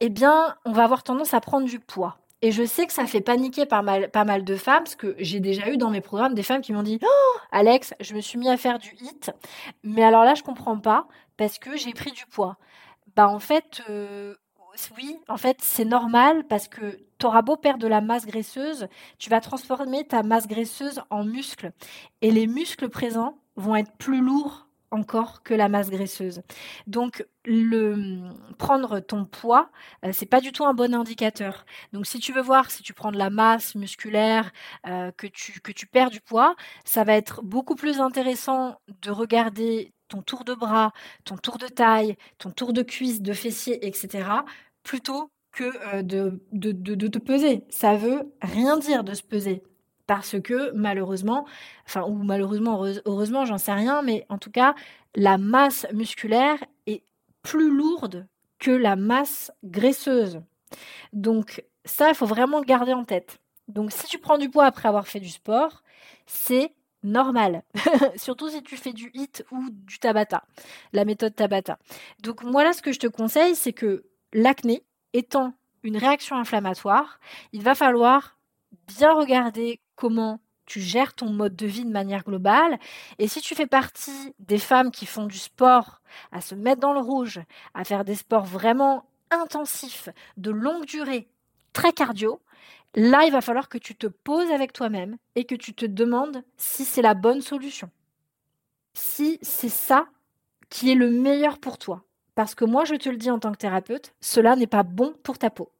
eh 0.00 0.08
bien, 0.08 0.56
on 0.64 0.72
va 0.72 0.84
avoir 0.84 1.02
tendance 1.02 1.34
à 1.34 1.40
prendre 1.40 1.66
du 1.66 1.80
poids. 1.80 2.18
Et 2.40 2.52
je 2.52 2.64
sais 2.64 2.86
que 2.86 2.92
ça 2.92 3.06
fait 3.06 3.20
paniquer 3.20 3.66
pas 3.66 3.82
mal, 3.82 4.10
pas 4.10 4.24
mal 4.24 4.44
de 4.44 4.54
femmes, 4.54 4.84
parce 4.84 4.94
que 4.94 5.16
j'ai 5.18 5.40
déjà 5.40 5.70
eu 5.70 5.76
dans 5.76 5.90
mes 5.90 6.00
programmes 6.00 6.34
des 6.34 6.44
femmes 6.44 6.60
qui 6.60 6.72
m'ont 6.72 6.84
dit 6.84 7.00
oh, 7.02 7.38
Alex, 7.50 7.94
je 7.98 8.14
me 8.14 8.20
suis 8.20 8.38
mis 8.38 8.48
à 8.48 8.56
faire 8.56 8.78
du 8.78 8.94
hit, 9.00 9.32
mais 9.82 10.04
alors 10.04 10.24
là, 10.24 10.34
je 10.34 10.44
comprends 10.44 10.78
pas, 10.78 11.08
parce 11.36 11.58
que 11.58 11.76
j'ai 11.76 11.92
pris 11.92 12.12
du 12.12 12.26
poids. 12.26 12.56
Bah, 13.16 13.28
en 13.28 13.40
fait, 13.40 13.82
euh, 13.90 14.36
oui, 14.96 15.18
en 15.28 15.36
fait, 15.36 15.58
c'est 15.62 15.84
normal, 15.84 16.44
parce 16.48 16.68
que 16.68 16.98
tu 17.18 17.26
auras 17.26 17.42
beau 17.42 17.56
perdre 17.56 17.80
de 17.80 17.88
la 17.88 18.00
masse 18.00 18.26
graisseuse, 18.26 18.88
tu 19.18 19.30
vas 19.30 19.40
transformer 19.40 20.04
ta 20.04 20.22
masse 20.22 20.46
graisseuse 20.46 21.00
en 21.10 21.24
muscle. 21.24 21.72
Et 22.22 22.30
les 22.30 22.46
muscles 22.46 22.88
présents 22.88 23.38
vont 23.56 23.76
être 23.76 23.92
plus 23.98 24.20
lourds 24.20 24.68
encore 24.90 25.42
que 25.42 25.54
la 25.54 25.68
masse 25.68 25.90
graisseuse. 25.90 26.42
Donc 26.86 27.26
le 27.44 28.30
prendre 28.58 29.00
ton 29.00 29.24
poids, 29.24 29.70
euh, 30.04 30.10
c'est 30.12 30.26
pas 30.26 30.40
du 30.40 30.52
tout 30.52 30.64
un 30.64 30.74
bon 30.74 30.94
indicateur. 30.94 31.66
Donc 31.92 32.06
si 32.06 32.18
tu 32.18 32.32
veux 32.32 32.42
voir 32.42 32.70
si 32.70 32.82
tu 32.82 32.94
prends 32.94 33.12
de 33.12 33.18
la 33.18 33.30
masse 33.30 33.74
musculaire, 33.74 34.50
euh, 34.86 35.10
que 35.12 35.26
tu 35.26 35.60
que 35.60 35.72
tu 35.72 35.86
perds 35.86 36.10
du 36.10 36.20
poids, 36.20 36.56
ça 36.84 37.04
va 37.04 37.14
être 37.14 37.42
beaucoup 37.42 37.74
plus 37.74 38.00
intéressant 38.00 38.80
de 39.02 39.10
regarder 39.10 39.92
ton 40.08 40.22
tour 40.22 40.44
de 40.44 40.54
bras, 40.54 40.92
ton 41.24 41.36
tour 41.36 41.58
de 41.58 41.68
taille, 41.68 42.16
ton 42.38 42.50
tour 42.50 42.72
de 42.72 42.82
cuisse, 42.82 43.20
de 43.22 43.32
fessier, 43.34 43.86
etc. 43.86 44.42
plutôt 44.82 45.30
euh, 45.64 46.02
de 46.02 47.06
te 47.08 47.18
peser. 47.18 47.64
Ça 47.68 47.96
veut 47.96 48.32
rien 48.42 48.78
dire 48.78 49.04
de 49.04 49.14
se 49.14 49.22
peser 49.22 49.62
parce 50.08 50.40
que 50.40 50.72
malheureusement, 50.72 51.46
enfin 51.86 52.02
ou 52.02 52.14
malheureusement, 52.24 52.82
heureusement, 53.04 53.44
j'en 53.44 53.58
sais 53.58 53.74
rien, 53.74 54.02
mais 54.02 54.26
en 54.30 54.38
tout 54.38 54.50
cas, 54.50 54.74
la 55.14 55.38
masse 55.38 55.86
musculaire 55.92 56.58
est 56.86 57.02
plus 57.42 57.70
lourde 57.70 58.26
que 58.58 58.70
la 58.70 58.96
masse 58.96 59.52
graisseuse. 59.62 60.40
Donc 61.12 61.62
ça, 61.84 62.08
il 62.08 62.14
faut 62.14 62.26
vraiment 62.26 62.58
le 62.58 62.64
garder 62.64 62.94
en 62.94 63.04
tête. 63.04 63.38
Donc 63.68 63.92
si 63.92 64.06
tu 64.06 64.18
prends 64.18 64.38
du 64.38 64.48
poids 64.48 64.64
après 64.64 64.88
avoir 64.88 65.06
fait 65.06 65.20
du 65.20 65.28
sport, 65.28 65.82
c'est 66.26 66.72
normal. 67.02 67.62
Surtout 68.16 68.48
si 68.48 68.62
tu 68.62 68.78
fais 68.78 68.94
du 68.94 69.10
HIT 69.12 69.44
ou 69.50 69.68
du 69.70 69.98
Tabata, 69.98 70.44
la 70.94 71.04
méthode 71.04 71.34
Tabata. 71.34 71.78
Donc 72.22 72.42
moi 72.44 72.64
là, 72.64 72.72
ce 72.72 72.80
que 72.80 72.92
je 72.92 72.98
te 72.98 73.06
conseille, 73.06 73.54
c'est 73.54 73.74
que 73.74 74.06
l'acné 74.32 74.82
étant 75.12 75.54
une 75.82 75.96
réaction 75.96 76.36
inflammatoire, 76.36 77.20
il 77.52 77.62
va 77.62 77.74
falloir 77.74 78.38
bien 78.86 79.12
regarder 79.12 79.80
comment 79.96 80.40
tu 80.68 80.80
gères 80.80 81.14
ton 81.14 81.30
mode 81.30 81.56
de 81.56 81.66
vie 81.66 81.84
de 81.84 81.90
manière 81.90 82.24
globale. 82.24 82.78
Et 83.18 83.26
si 83.26 83.40
tu 83.40 83.54
fais 83.54 83.66
partie 83.66 84.34
des 84.38 84.58
femmes 84.58 84.90
qui 84.90 85.06
font 85.06 85.26
du 85.26 85.38
sport, 85.38 86.02
à 86.30 86.40
se 86.40 86.54
mettre 86.54 86.80
dans 86.80 86.92
le 86.92 87.00
rouge, 87.00 87.40
à 87.74 87.84
faire 87.84 88.04
des 88.04 88.14
sports 88.14 88.44
vraiment 88.44 89.04
intensifs, 89.30 90.10
de 90.36 90.50
longue 90.50 90.84
durée, 90.84 91.26
très 91.72 91.92
cardio, 91.92 92.40
là, 92.94 93.24
il 93.24 93.32
va 93.32 93.40
falloir 93.40 93.68
que 93.68 93.78
tu 93.78 93.96
te 93.96 94.06
poses 94.06 94.50
avec 94.50 94.72
toi-même 94.74 95.16
et 95.36 95.44
que 95.44 95.54
tu 95.54 95.72
te 95.72 95.86
demandes 95.86 96.44
si 96.58 96.84
c'est 96.84 97.02
la 97.02 97.14
bonne 97.14 97.40
solution. 97.40 97.90
Si 98.92 99.38
c'est 99.40 99.68
ça 99.70 100.06
qui 100.68 100.92
est 100.92 100.96
le 100.96 101.10
meilleur 101.10 101.58
pour 101.58 101.78
toi. 101.78 102.04
Parce 102.38 102.54
que 102.54 102.64
moi, 102.64 102.84
je 102.84 102.94
te 102.94 103.08
le 103.08 103.16
dis 103.16 103.32
en 103.32 103.40
tant 103.40 103.50
que 103.50 103.56
thérapeute, 103.56 104.14
cela 104.20 104.54
n'est 104.54 104.68
pas 104.68 104.84
bon 104.84 105.12
pour 105.24 105.38
ta 105.38 105.50
peau. 105.50 105.72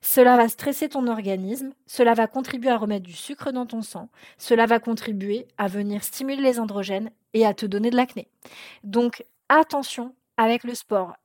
Cela 0.00 0.36
va 0.36 0.48
stresser 0.48 0.88
ton 0.88 1.08
organisme, 1.08 1.72
cela 1.86 2.14
va 2.14 2.28
contribuer 2.28 2.70
à 2.70 2.76
remettre 2.76 3.04
du 3.04 3.12
sucre 3.12 3.50
dans 3.50 3.66
ton 3.66 3.82
sang, 3.82 4.08
cela 4.38 4.66
va 4.66 4.78
contribuer 4.78 5.48
à 5.58 5.66
venir 5.66 6.04
stimuler 6.04 6.40
les 6.40 6.60
androgènes 6.60 7.10
et 7.34 7.44
à 7.44 7.52
te 7.52 7.66
donner 7.66 7.90
de 7.90 7.96
l'acné. 7.96 8.28
Donc 8.84 9.24
attention 9.48 10.14
avec 10.36 10.62
le 10.62 10.76
sport. 10.76 11.16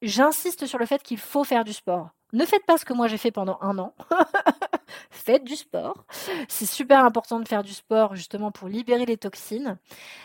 J'insiste 0.00 0.64
sur 0.64 0.78
le 0.78 0.86
fait 0.86 1.02
qu'il 1.02 1.18
faut 1.18 1.44
faire 1.44 1.64
du 1.64 1.74
sport. 1.74 2.08
Ne 2.32 2.46
faites 2.46 2.64
pas 2.64 2.78
ce 2.78 2.86
que 2.86 2.94
moi 2.94 3.08
j'ai 3.08 3.18
fait 3.18 3.32
pendant 3.32 3.58
un 3.60 3.78
an. 3.78 3.94
Faites 5.10 5.44
du 5.44 5.56
sport. 5.56 6.06
C'est 6.48 6.64
super 6.64 7.04
important 7.04 7.38
de 7.38 7.46
faire 7.46 7.62
du 7.62 7.74
sport 7.74 8.14
justement 8.14 8.50
pour 8.50 8.68
libérer 8.68 9.04
les 9.04 9.18
toxines. 9.18 9.76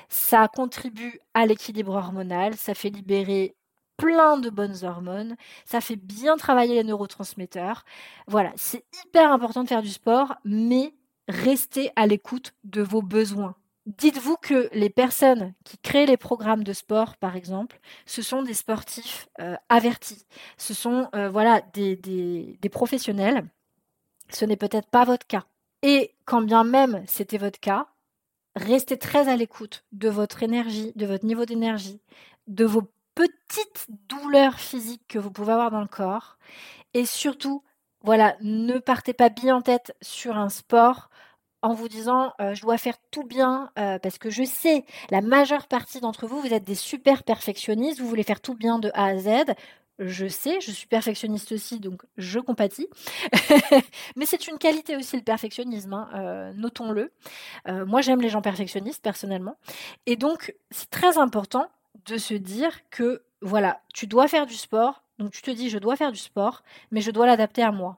Ça 0.07 0.47
contribue 0.47 1.19
à 1.33 1.45
l'équilibre 1.45 1.93
hormonal, 1.93 2.55
ça 2.55 2.73
fait 2.73 2.89
libérer 2.89 3.55
plein 3.97 4.37
de 4.37 4.49
bonnes 4.49 4.83
hormones, 4.83 5.35
ça 5.65 5.81
fait 5.81 5.95
bien 5.95 6.37
travailler 6.37 6.75
les 6.75 6.83
neurotransmetteurs. 6.83 7.85
Voilà, 8.27 8.51
c'est 8.55 8.85
hyper 9.05 9.31
important 9.31 9.63
de 9.63 9.69
faire 9.69 9.81
du 9.81 9.89
sport, 9.89 10.35
mais 10.43 10.93
restez 11.27 11.91
à 11.95 12.07
l'écoute 12.07 12.53
de 12.63 12.81
vos 12.81 13.01
besoins. 13.01 13.55
Dites-vous 13.87 14.37
que 14.37 14.69
les 14.73 14.89
personnes 14.91 15.53
qui 15.63 15.77
créent 15.79 16.05
les 16.05 16.17
programmes 16.17 16.63
de 16.63 16.73
sport, 16.73 17.17
par 17.17 17.35
exemple, 17.35 17.79
ce 18.05 18.21
sont 18.21 18.43
des 18.43 18.53
sportifs 18.53 19.27
euh, 19.39 19.55
avertis. 19.69 20.25
Ce 20.57 20.73
sont 20.75 21.09
euh, 21.15 21.29
voilà 21.29 21.61
des, 21.73 21.95
des 21.95 22.69
professionnels. 22.69 23.47
Ce 24.29 24.45
n'est 24.45 24.55
peut-être 24.55 24.89
pas 24.89 25.03
votre 25.03 25.25
cas. 25.25 25.45
Et 25.81 26.13
quand 26.25 26.41
bien 26.41 26.63
même 26.63 27.03
c'était 27.07 27.39
votre 27.39 27.59
cas, 27.59 27.87
restez 28.55 28.97
très 28.97 29.27
à 29.29 29.35
l'écoute 29.35 29.83
de 29.91 30.09
votre 30.09 30.43
énergie, 30.43 30.93
de 30.95 31.05
votre 31.05 31.25
niveau 31.25 31.45
d'énergie, 31.45 32.01
de 32.47 32.65
vos 32.65 32.83
petites 33.15 33.87
douleurs 34.07 34.59
physiques 34.59 35.07
que 35.07 35.19
vous 35.19 35.31
pouvez 35.31 35.53
avoir 35.53 35.71
dans 35.71 35.81
le 35.81 35.87
corps. 35.87 36.37
Et 36.93 37.05
surtout, 37.05 37.63
voilà, 38.03 38.35
ne 38.41 38.79
partez 38.79 39.13
pas 39.13 39.29
bien 39.29 39.57
en 39.57 39.61
tête 39.61 39.95
sur 40.01 40.37
un 40.37 40.49
sport 40.49 41.09
en 41.61 41.73
vous 41.73 41.87
disant 41.87 42.33
euh, 42.41 42.55
je 42.55 42.61
dois 42.61 42.77
faire 42.77 42.95
tout 43.11 43.23
bien 43.23 43.69
euh, 43.77 43.99
parce 43.99 44.17
que 44.17 44.29
je 44.29 44.43
sais 44.43 44.83
la 45.11 45.21
majeure 45.21 45.67
partie 45.67 45.99
d'entre 45.99 46.25
vous 46.27 46.41
vous 46.41 46.53
êtes 46.53 46.63
des 46.63 46.75
super 46.75 47.23
perfectionnistes 47.23 47.99
vous 47.99 48.07
voulez 48.07 48.23
faire 48.23 48.41
tout 48.41 48.55
bien 48.55 48.79
de 48.79 48.89
A 48.93 49.05
à 49.05 49.17
Z. 49.17 49.53
Je 49.99 50.25
sais 50.27 50.59
je 50.61 50.71
suis 50.71 50.87
perfectionniste 50.87 51.51
aussi 51.51 51.79
donc 51.79 52.01
je 52.17 52.39
compatis. 52.39 52.87
Mais 54.15 54.25
c'est 54.25 54.47
une 54.47 54.57
qualité 54.57 54.95
aussi 54.97 55.15
le 55.15 55.21
perfectionnisme 55.21 55.93
hein, 55.93 56.09
euh, 56.15 56.53
notons-le. 56.53 57.11
Moi 57.67 58.01
j'aime 58.01 58.21
les 58.21 58.29
gens 58.29 58.41
perfectionnistes 58.41 59.03
personnellement. 59.03 59.57
Et 60.07 60.15
donc 60.15 60.55
c'est 60.71 60.89
très 60.89 61.19
important 61.19 61.67
de 62.05 62.17
se 62.17 62.33
dire 62.33 62.89
que 62.89 63.23
voilà, 63.41 63.81
tu 63.93 64.07
dois 64.07 64.27
faire 64.27 64.45
du 64.45 64.55
sport, 64.55 65.03
donc 65.19 65.31
tu 65.31 65.41
te 65.41 65.51
dis 65.51 65.69
je 65.69 65.79
dois 65.79 65.95
faire 65.95 66.11
du 66.11 66.19
sport, 66.19 66.63
mais 66.91 67.01
je 67.01 67.11
dois 67.11 67.25
l'adapter 67.25 67.63
à 67.63 67.71
moi. 67.71 67.97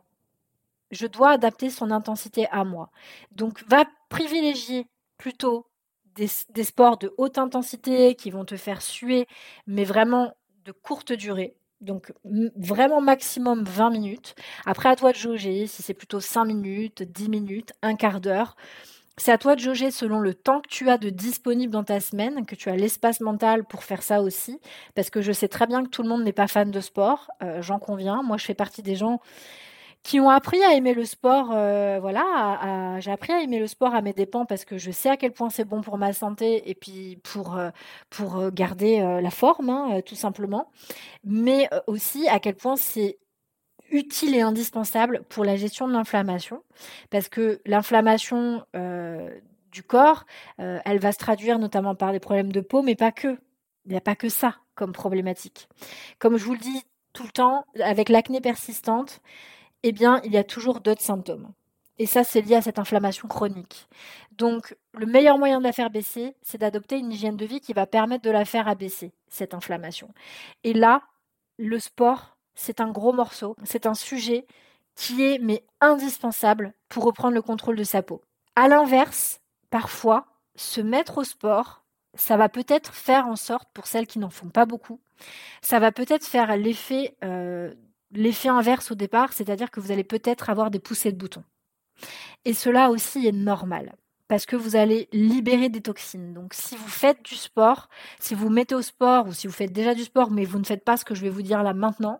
Je 0.91 1.07
dois 1.07 1.31
adapter 1.31 1.69
son 1.69 1.91
intensité 1.91 2.47
à 2.49 2.63
moi. 2.63 2.91
Donc 3.31 3.63
va 3.67 3.85
privilégier 4.09 4.87
plutôt 5.17 5.67
des, 6.15 6.27
sports 6.63 6.97
de 6.97 7.13
haute 7.17 7.37
intensité 7.37 8.15
qui 8.15 8.29
vont 8.29 8.45
te 8.45 8.57
faire 8.57 8.81
suer, 8.81 9.27
mais 9.67 9.83
vraiment 9.83 10.35
de 10.65 10.71
courte 10.71 11.11
durée. 11.11 11.55
Donc 11.81 12.13
vraiment 12.23 13.01
maximum 13.01 13.63
20 13.63 13.89
minutes. 13.89 14.35
Après, 14.65 14.89
à 14.89 14.95
toi 14.95 15.11
de 15.11 15.17
jauger 15.17 15.67
si 15.67 15.81
c'est 15.81 15.93
plutôt 15.93 16.19
5 16.19 16.45
minutes, 16.45 17.03
10 17.03 17.29
minutes, 17.29 17.73
un 17.81 17.95
quart 17.95 18.21
d'heure. 18.21 18.55
C'est 19.17 19.31
à 19.31 19.37
toi 19.37 19.55
de 19.55 19.59
jauger 19.59 19.91
selon 19.91 20.19
le 20.19 20.33
temps 20.33 20.59
que 20.59 20.67
tu 20.67 20.89
as 20.89 20.97
de 20.97 21.09
disponible 21.09 21.71
dans 21.71 21.83
ta 21.83 21.99
semaine, 21.99 22.45
que 22.47 22.55
tu 22.55 22.69
as 22.69 22.75
l'espace 22.75 23.21
mental 23.21 23.63
pour 23.63 23.83
faire 23.83 24.01
ça 24.01 24.21
aussi. 24.21 24.59
Parce 24.95 25.11
que 25.11 25.21
je 25.21 25.31
sais 25.31 25.47
très 25.47 25.67
bien 25.67 25.83
que 25.83 25.89
tout 25.89 26.01
le 26.01 26.09
monde 26.09 26.23
n'est 26.23 26.33
pas 26.33 26.47
fan 26.47 26.71
de 26.71 26.81
sport, 26.81 27.29
euh, 27.43 27.61
j'en 27.61 27.77
conviens. 27.77 28.23
Moi, 28.23 28.37
je 28.37 28.45
fais 28.45 28.55
partie 28.55 28.81
des 28.81 28.95
gens 28.95 29.19
qui 30.01 30.19
ont 30.19 30.29
appris 30.29 30.61
à 30.63 30.73
aimer 30.73 30.95
le 30.95 31.05
sport. 31.05 31.51
Euh, 31.53 31.99
voilà, 32.01 32.97
j'ai 32.99 33.11
appris 33.11 33.33
à 33.33 33.41
aimer 33.41 33.59
le 33.59 33.67
sport 33.67 33.93
à 33.93 34.01
mes 34.01 34.13
dépens 34.13 34.45
parce 34.45 34.65
que 34.65 34.77
je 34.79 34.91
sais 34.91 35.09
à 35.09 35.15
quel 35.15 35.31
point 35.31 35.49
c'est 35.49 35.63
bon 35.63 35.81
pour 35.81 35.97
ma 35.97 36.11
santé 36.11 36.69
et 36.69 36.75
puis 36.75 37.19
pour, 37.23 37.55
euh, 37.55 37.69
pour 38.09 38.51
garder 38.51 38.99
la 39.21 39.29
forme, 39.29 39.69
hein, 39.69 40.01
tout 40.05 40.15
simplement. 40.15 40.71
Mais 41.23 41.69
aussi 41.87 42.27
à 42.27 42.39
quel 42.39 42.55
point 42.55 42.75
c'est 42.75 43.17
utile 43.89 44.35
et 44.35 44.41
indispensable 44.41 45.23
pour 45.29 45.45
la 45.45 45.55
gestion 45.55 45.87
de 45.87 45.93
l'inflammation, 45.93 46.63
parce 47.09 47.29
que 47.29 47.61
l'inflammation 47.65 48.65
euh, 48.75 49.29
du 49.71 49.83
corps, 49.83 50.25
euh, 50.59 50.79
elle 50.85 50.99
va 50.99 51.11
se 51.11 51.17
traduire 51.17 51.59
notamment 51.59 51.95
par 51.95 52.11
des 52.11 52.19
problèmes 52.19 52.51
de 52.51 52.61
peau, 52.61 52.81
mais 52.81 52.95
pas 52.95 53.11
que. 53.11 53.37
Il 53.85 53.91
n'y 53.91 53.97
a 53.97 54.01
pas 54.01 54.15
que 54.15 54.29
ça 54.29 54.55
comme 54.75 54.93
problématique. 54.93 55.67
Comme 56.19 56.37
je 56.37 56.45
vous 56.45 56.53
le 56.53 56.59
dis 56.59 56.83
tout 57.11 57.23
le 57.23 57.29
temps, 57.29 57.65
avec 57.79 58.09
l'acné 58.09 58.41
persistante, 58.41 59.21
eh 59.83 59.91
bien, 59.91 60.21
il 60.23 60.31
y 60.31 60.37
a 60.37 60.43
toujours 60.43 60.79
d'autres 60.79 61.01
symptômes. 61.01 61.51
Et 61.99 62.05
ça, 62.05 62.23
c'est 62.23 62.41
lié 62.41 62.55
à 62.55 62.61
cette 62.61 62.79
inflammation 62.79 63.27
chronique. 63.27 63.87
Donc, 64.31 64.75
le 64.93 65.05
meilleur 65.05 65.37
moyen 65.37 65.59
de 65.59 65.63
la 65.63 65.73
faire 65.73 65.91
baisser, 65.91 66.35
c'est 66.41 66.57
d'adopter 66.57 66.97
une 66.97 67.11
hygiène 67.11 67.37
de 67.37 67.45
vie 67.45 67.59
qui 67.59 67.73
va 67.73 67.85
permettre 67.85 68.23
de 68.23 68.31
la 68.31 68.45
faire 68.45 68.67
abaisser, 68.67 69.13
cette 69.27 69.53
inflammation. 69.53 70.11
Et 70.63 70.73
là, 70.73 71.03
le 71.57 71.77
sport 71.77 72.32
c'est 72.55 72.81
un 72.81 72.91
gros 72.91 73.13
morceau, 73.13 73.55
c'est 73.63 73.85
un 73.85 73.93
sujet 73.93 74.45
qui 74.95 75.23
est 75.23 75.39
mais 75.39 75.63
indispensable 75.81 76.73
pour 76.89 77.03
reprendre 77.03 77.33
le 77.33 77.41
contrôle 77.41 77.75
de 77.75 77.83
sa 77.83 78.03
peau. 78.03 78.21
À 78.55 78.67
l'inverse, 78.67 79.41
parfois, 79.69 80.27
se 80.55 80.81
mettre 80.81 81.17
au 81.17 81.23
sport, 81.23 81.83
ça 82.13 82.37
va 82.37 82.49
peut-être 82.49 82.93
faire 82.93 83.27
en 83.27 83.35
sorte, 83.35 83.69
pour 83.73 83.87
celles 83.87 84.05
qui 84.05 84.19
n'en 84.19 84.29
font 84.29 84.49
pas 84.49 84.65
beaucoup, 84.65 84.99
ça 85.61 85.79
va 85.79 85.91
peut-être 85.91 86.25
faire 86.25 86.55
l'effet 86.57 87.15
euh, 87.23 87.73
l'effet 88.11 88.49
inverse 88.49 88.91
au 88.91 88.95
départ, 88.95 89.33
c'est-à-dire 89.33 89.71
que 89.71 89.79
vous 89.79 89.91
allez 89.91 90.03
peut-être 90.03 90.49
avoir 90.49 90.69
des 90.69 90.79
poussées 90.79 91.11
de 91.11 91.17
boutons. 91.17 91.43
Et 92.45 92.53
cela 92.53 92.89
aussi 92.89 93.25
est 93.27 93.31
normal 93.31 93.95
parce 94.33 94.47
que 94.47 94.55
vous 94.55 94.75
allez 94.75 95.07
libérer 95.13 95.69
des 95.69 95.81
toxines. 95.81 96.33
Donc 96.33 96.55
si 96.55 96.75
vous 96.75 96.87
faites 96.87 97.21
du 97.21 97.35
sport, 97.35 97.87
si 98.19 98.33
vous 98.33 98.49
mettez 98.49 98.73
au 98.73 98.81
sport 98.81 99.27
ou 99.27 99.31
si 99.31 99.45
vous 99.45 99.53
faites 99.53 99.71
déjà 99.71 99.93
du 99.93 100.05
sport 100.05 100.31
mais 100.31 100.43
vous 100.43 100.57
ne 100.57 100.63
faites 100.63 100.83
pas 100.83 100.97
ce 100.97 101.05
que 101.05 101.13
je 101.13 101.21
vais 101.21 101.29
vous 101.29 101.43
dire 101.43 101.61
là 101.61 101.75
maintenant, 101.75 102.19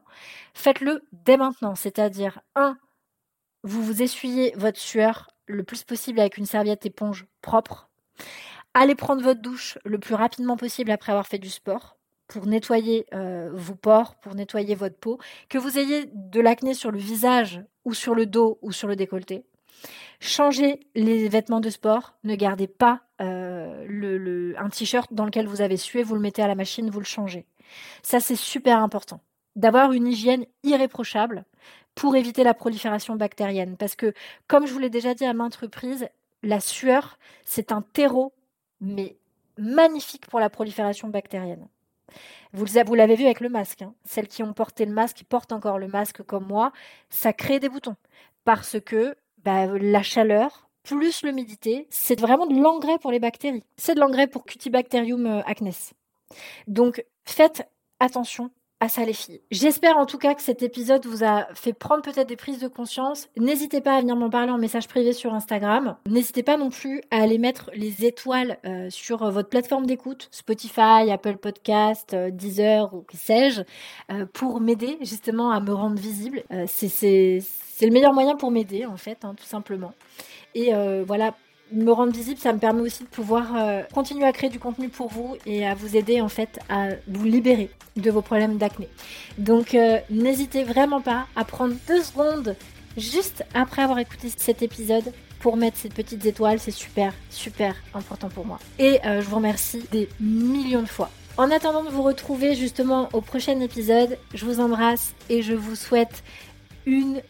faites-le 0.53 1.01
dès 1.11 1.37
maintenant. 1.37 1.73
C'est-à-dire, 1.73 2.39
un, 2.55 2.77
vous 3.63 3.81
vous 3.81 4.03
essuyez 4.03 4.53
votre 4.55 4.77
sueur 4.77 5.31
le 5.47 5.63
plus 5.63 5.83
possible 5.83 6.19
avec 6.19 6.37
une 6.37 6.45
serviette 6.45 6.85
éponge 6.85 7.25
propre. 7.41 7.89
Allez 8.75 8.93
prendre 8.93 9.23
votre 9.23 9.41
douche 9.41 9.79
le 9.83 9.97
plus 9.97 10.13
rapidement 10.13 10.55
possible 10.55 10.91
après 10.91 11.13
avoir 11.13 11.25
fait 11.25 11.39
du 11.39 11.49
sport 11.49 11.97
pour 12.27 12.45
nettoyer 12.45 13.07
euh, 13.15 13.49
vos 13.55 13.73
pores, 13.73 14.19
pour 14.19 14.35
nettoyer 14.35 14.75
votre 14.75 14.99
peau. 14.99 15.17
Que 15.49 15.57
vous 15.57 15.79
ayez 15.79 16.11
de 16.13 16.39
l'acné 16.39 16.75
sur 16.75 16.91
le 16.91 16.99
visage 16.99 17.63
ou 17.85 17.95
sur 17.95 18.13
le 18.13 18.27
dos 18.27 18.59
ou 18.61 18.71
sur 18.71 18.87
le 18.87 18.95
décolleté, 18.95 19.47
Changez 20.19 20.79
les 20.95 21.27
vêtements 21.27 21.59
de 21.59 21.69
sport. 21.69 22.15
Ne 22.23 22.35
gardez 22.35 22.67
pas 22.67 23.01
euh, 23.21 24.53
un 24.57 24.69
t-shirt 24.69 25.13
dans 25.13 25.25
lequel 25.25 25.47
vous 25.47 25.61
avez 25.61 25.77
sué, 25.77 26.03
vous 26.03 26.15
le 26.15 26.21
mettez 26.21 26.41
à 26.41 26.47
la 26.47 26.55
machine, 26.55 26.89
vous 26.89 26.99
le 26.99 27.05
changez. 27.05 27.45
Ça, 28.01 28.19
c'est 28.19 28.35
super 28.35 28.79
important. 28.79 29.21
D'avoir 29.55 29.91
une 29.91 30.07
hygiène 30.07 30.45
irréprochable 30.63 31.45
pour 31.95 32.15
éviter 32.15 32.43
la 32.43 32.53
prolifération 32.53 33.15
bactérienne. 33.15 33.77
Parce 33.77 33.95
que, 33.95 34.13
comme 34.47 34.65
je 34.65 34.73
vous 34.73 34.79
l'ai 34.79 34.89
déjà 34.89 35.13
dit 35.13 35.25
à 35.25 35.33
maintes 35.33 35.55
reprises, 35.55 36.07
la 36.41 36.59
sueur, 36.59 37.17
c'est 37.45 37.71
un 37.71 37.81
terreau, 37.81 38.33
mais 38.81 39.15
magnifique 39.57 40.27
pour 40.27 40.39
la 40.39 40.49
prolifération 40.49 41.07
bactérienne. 41.07 41.67
Vous, 42.53 42.65
vous 42.85 42.95
l'avez 42.95 43.15
vu 43.15 43.25
avec 43.25 43.39
le 43.39 43.49
masque. 43.49 43.81
Hein. 43.81 43.93
Celles 44.05 44.27
qui 44.27 44.43
ont 44.43 44.53
porté 44.53 44.85
le 44.85 44.93
masque, 44.93 45.17
qui 45.17 45.23
portent 45.23 45.51
encore 45.51 45.79
le 45.79 45.87
masque 45.87 46.23
comme 46.23 46.47
moi, 46.47 46.71
ça 47.09 47.33
crée 47.33 47.59
des 47.59 47.69
boutons. 47.69 47.95
Parce 48.43 48.79
que 48.79 49.15
bah, 49.43 49.67
la 49.67 50.03
chaleur 50.03 50.69
plus 50.83 51.23
l'humidité, 51.23 51.87
c'est 51.89 52.19
vraiment 52.19 52.45
de 52.45 52.59
l'engrais 52.61 52.99
pour 52.99 53.11
les 53.11 53.19
bactéries. 53.19 53.63
C'est 53.77 53.95
de 53.95 53.99
l'engrais 53.99 54.27
pour 54.27 54.43
Cutibacterium 54.43 55.25
euh, 55.25 55.41
acnes. 55.45 55.71
Donc 56.67 57.05
faites 57.25 57.69
attention 57.99 58.51
à 58.83 58.89
ça 58.89 59.05
les 59.05 59.13
filles. 59.13 59.39
J'espère 59.49 59.97
en 59.97 60.05
tout 60.05 60.17
cas 60.17 60.33
que 60.33 60.41
cet 60.41 60.61
épisode 60.61 61.05
vous 61.05 61.23
a 61.23 61.47
fait 61.53 61.71
prendre 61.71 62.01
peut-être 62.01 62.27
des 62.27 62.35
prises 62.35 62.59
de 62.59 62.67
conscience. 62.67 63.29
N'hésitez 63.37 63.79
pas 63.79 63.95
à 63.95 64.01
venir 64.01 64.17
m'en 64.17 64.29
parler 64.29 64.51
en 64.51 64.57
message 64.57 64.89
privé 64.89 65.13
sur 65.13 65.33
Instagram. 65.33 65.95
N'hésitez 66.05 66.43
pas 66.43 66.57
non 66.57 66.69
plus 66.69 67.01
à 67.09 67.21
aller 67.21 67.37
mettre 67.37 67.71
les 67.73 68.05
étoiles 68.05 68.57
euh, 68.65 68.89
sur 68.89 69.31
votre 69.31 69.47
plateforme 69.47 69.85
d'écoute, 69.85 70.27
Spotify, 70.31 71.09
Apple 71.09 71.37
Podcast, 71.37 72.13
euh, 72.13 72.29
Deezer 72.29 72.93
ou 72.93 73.03
que 73.03 73.15
sais-je, 73.15 73.61
pour 74.33 74.59
m'aider 74.59 74.97
justement 74.99 75.51
à 75.51 75.61
me 75.61 75.73
rendre 75.73 75.97
visible. 75.97 76.43
c'est 76.67 77.39
le 77.81 77.89
meilleur 77.89 78.13
moyen 78.13 78.35
pour 78.35 78.51
m'aider, 78.51 78.85
en 78.85 78.97
fait, 78.97 79.23
hein, 79.23 79.33
tout 79.37 79.45
simplement. 79.45 79.93
Et 80.55 80.73
euh, 80.73 81.03
voilà, 81.05 81.33
me 81.71 81.91
rendre 81.91 82.13
visible, 82.13 82.39
ça 82.39 82.53
me 82.53 82.59
permet 82.59 82.81
aussi 82.81 83.03
de 83.03 83.09
pouvoir 83.09 83.55
euh, 83.55 83.81
continuer 83.93 84.25
à 84.25 84.31
créer 84.31 84.49
du 84.49 84.59
contenu 84.59 84.89
pour 84.89 85.09
vous 85.09 85.35
et 85.45 85.65
à 85.65 85.73
vous 85.73 85.95
aider, 85.95 86.21
en 86.21 86.29
fait, 86.29 86.59
à 86.69 86.89
vous 87.07 87.25
libérer 87.25 87.69
de 87.95 88.11
vos 88.11 88.21
problèmes 88.21 88.57
d'acné. 88.57 88.87
Donc, 89.37 89.73
euh, 89.73 89.99
n'hésitez 90.09 90.63
vraiment 90.63 91.01
pas 91.01 91.25
à 91.35 91.45
prendre 91.45 91.75
deux 91.87 92.01
secondes 92.01 92.55
juste 92.97 93.43
après 93.53 93.81
avoir 93.81 93.99
écouté 93.99 94.29
cet 94.35 94.61
épisode 94.61 95.11
pour 95.39 95.57
mettre 95.57 95.77
ces 95.77 95.89
petites 95.89 96.25
étoiles. 96.25 96.59
C'est 96.59 96.71
super, 96.71 97.13
super 97.29 97.75
important 97.93 98.29
pour 98.29 98.45
moi. 98.45 98.59
Et 98.77 98.99
je 99.03 99.21
vous 99.21 99.37
remercie 99.37 99.83
des 99.91 100.07
millions 100.19 100.83
de 100.83 100.87
fois. 100.87 101.09
En 101.35 101.49
attendant 101.49 101.83
de 101.83 101.89
vous 101.89 102.03
retrouver 102.03 102.53
justement 102.53 103.09
au 103.11 103.19
prochain 103.19 103.59
épisode, 103.59 104.19
je 104.35 104.45
vous 104.45 104.59
embrasse 104.59 105.15
et 105.29 105.41
je 105.41 105.53
vous 105.53 105.75
souhaite 105.75 106.23
une 106.85 107.23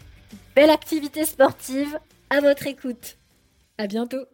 belle 0.55 0.69
activité 0.69 1.23
sportive 1.25 1.97
à 2.29 2.41
votre 2.41 2.67
écoute. 2.67 3.17
À 3.77 3.85
bientôt. 3.87 4.25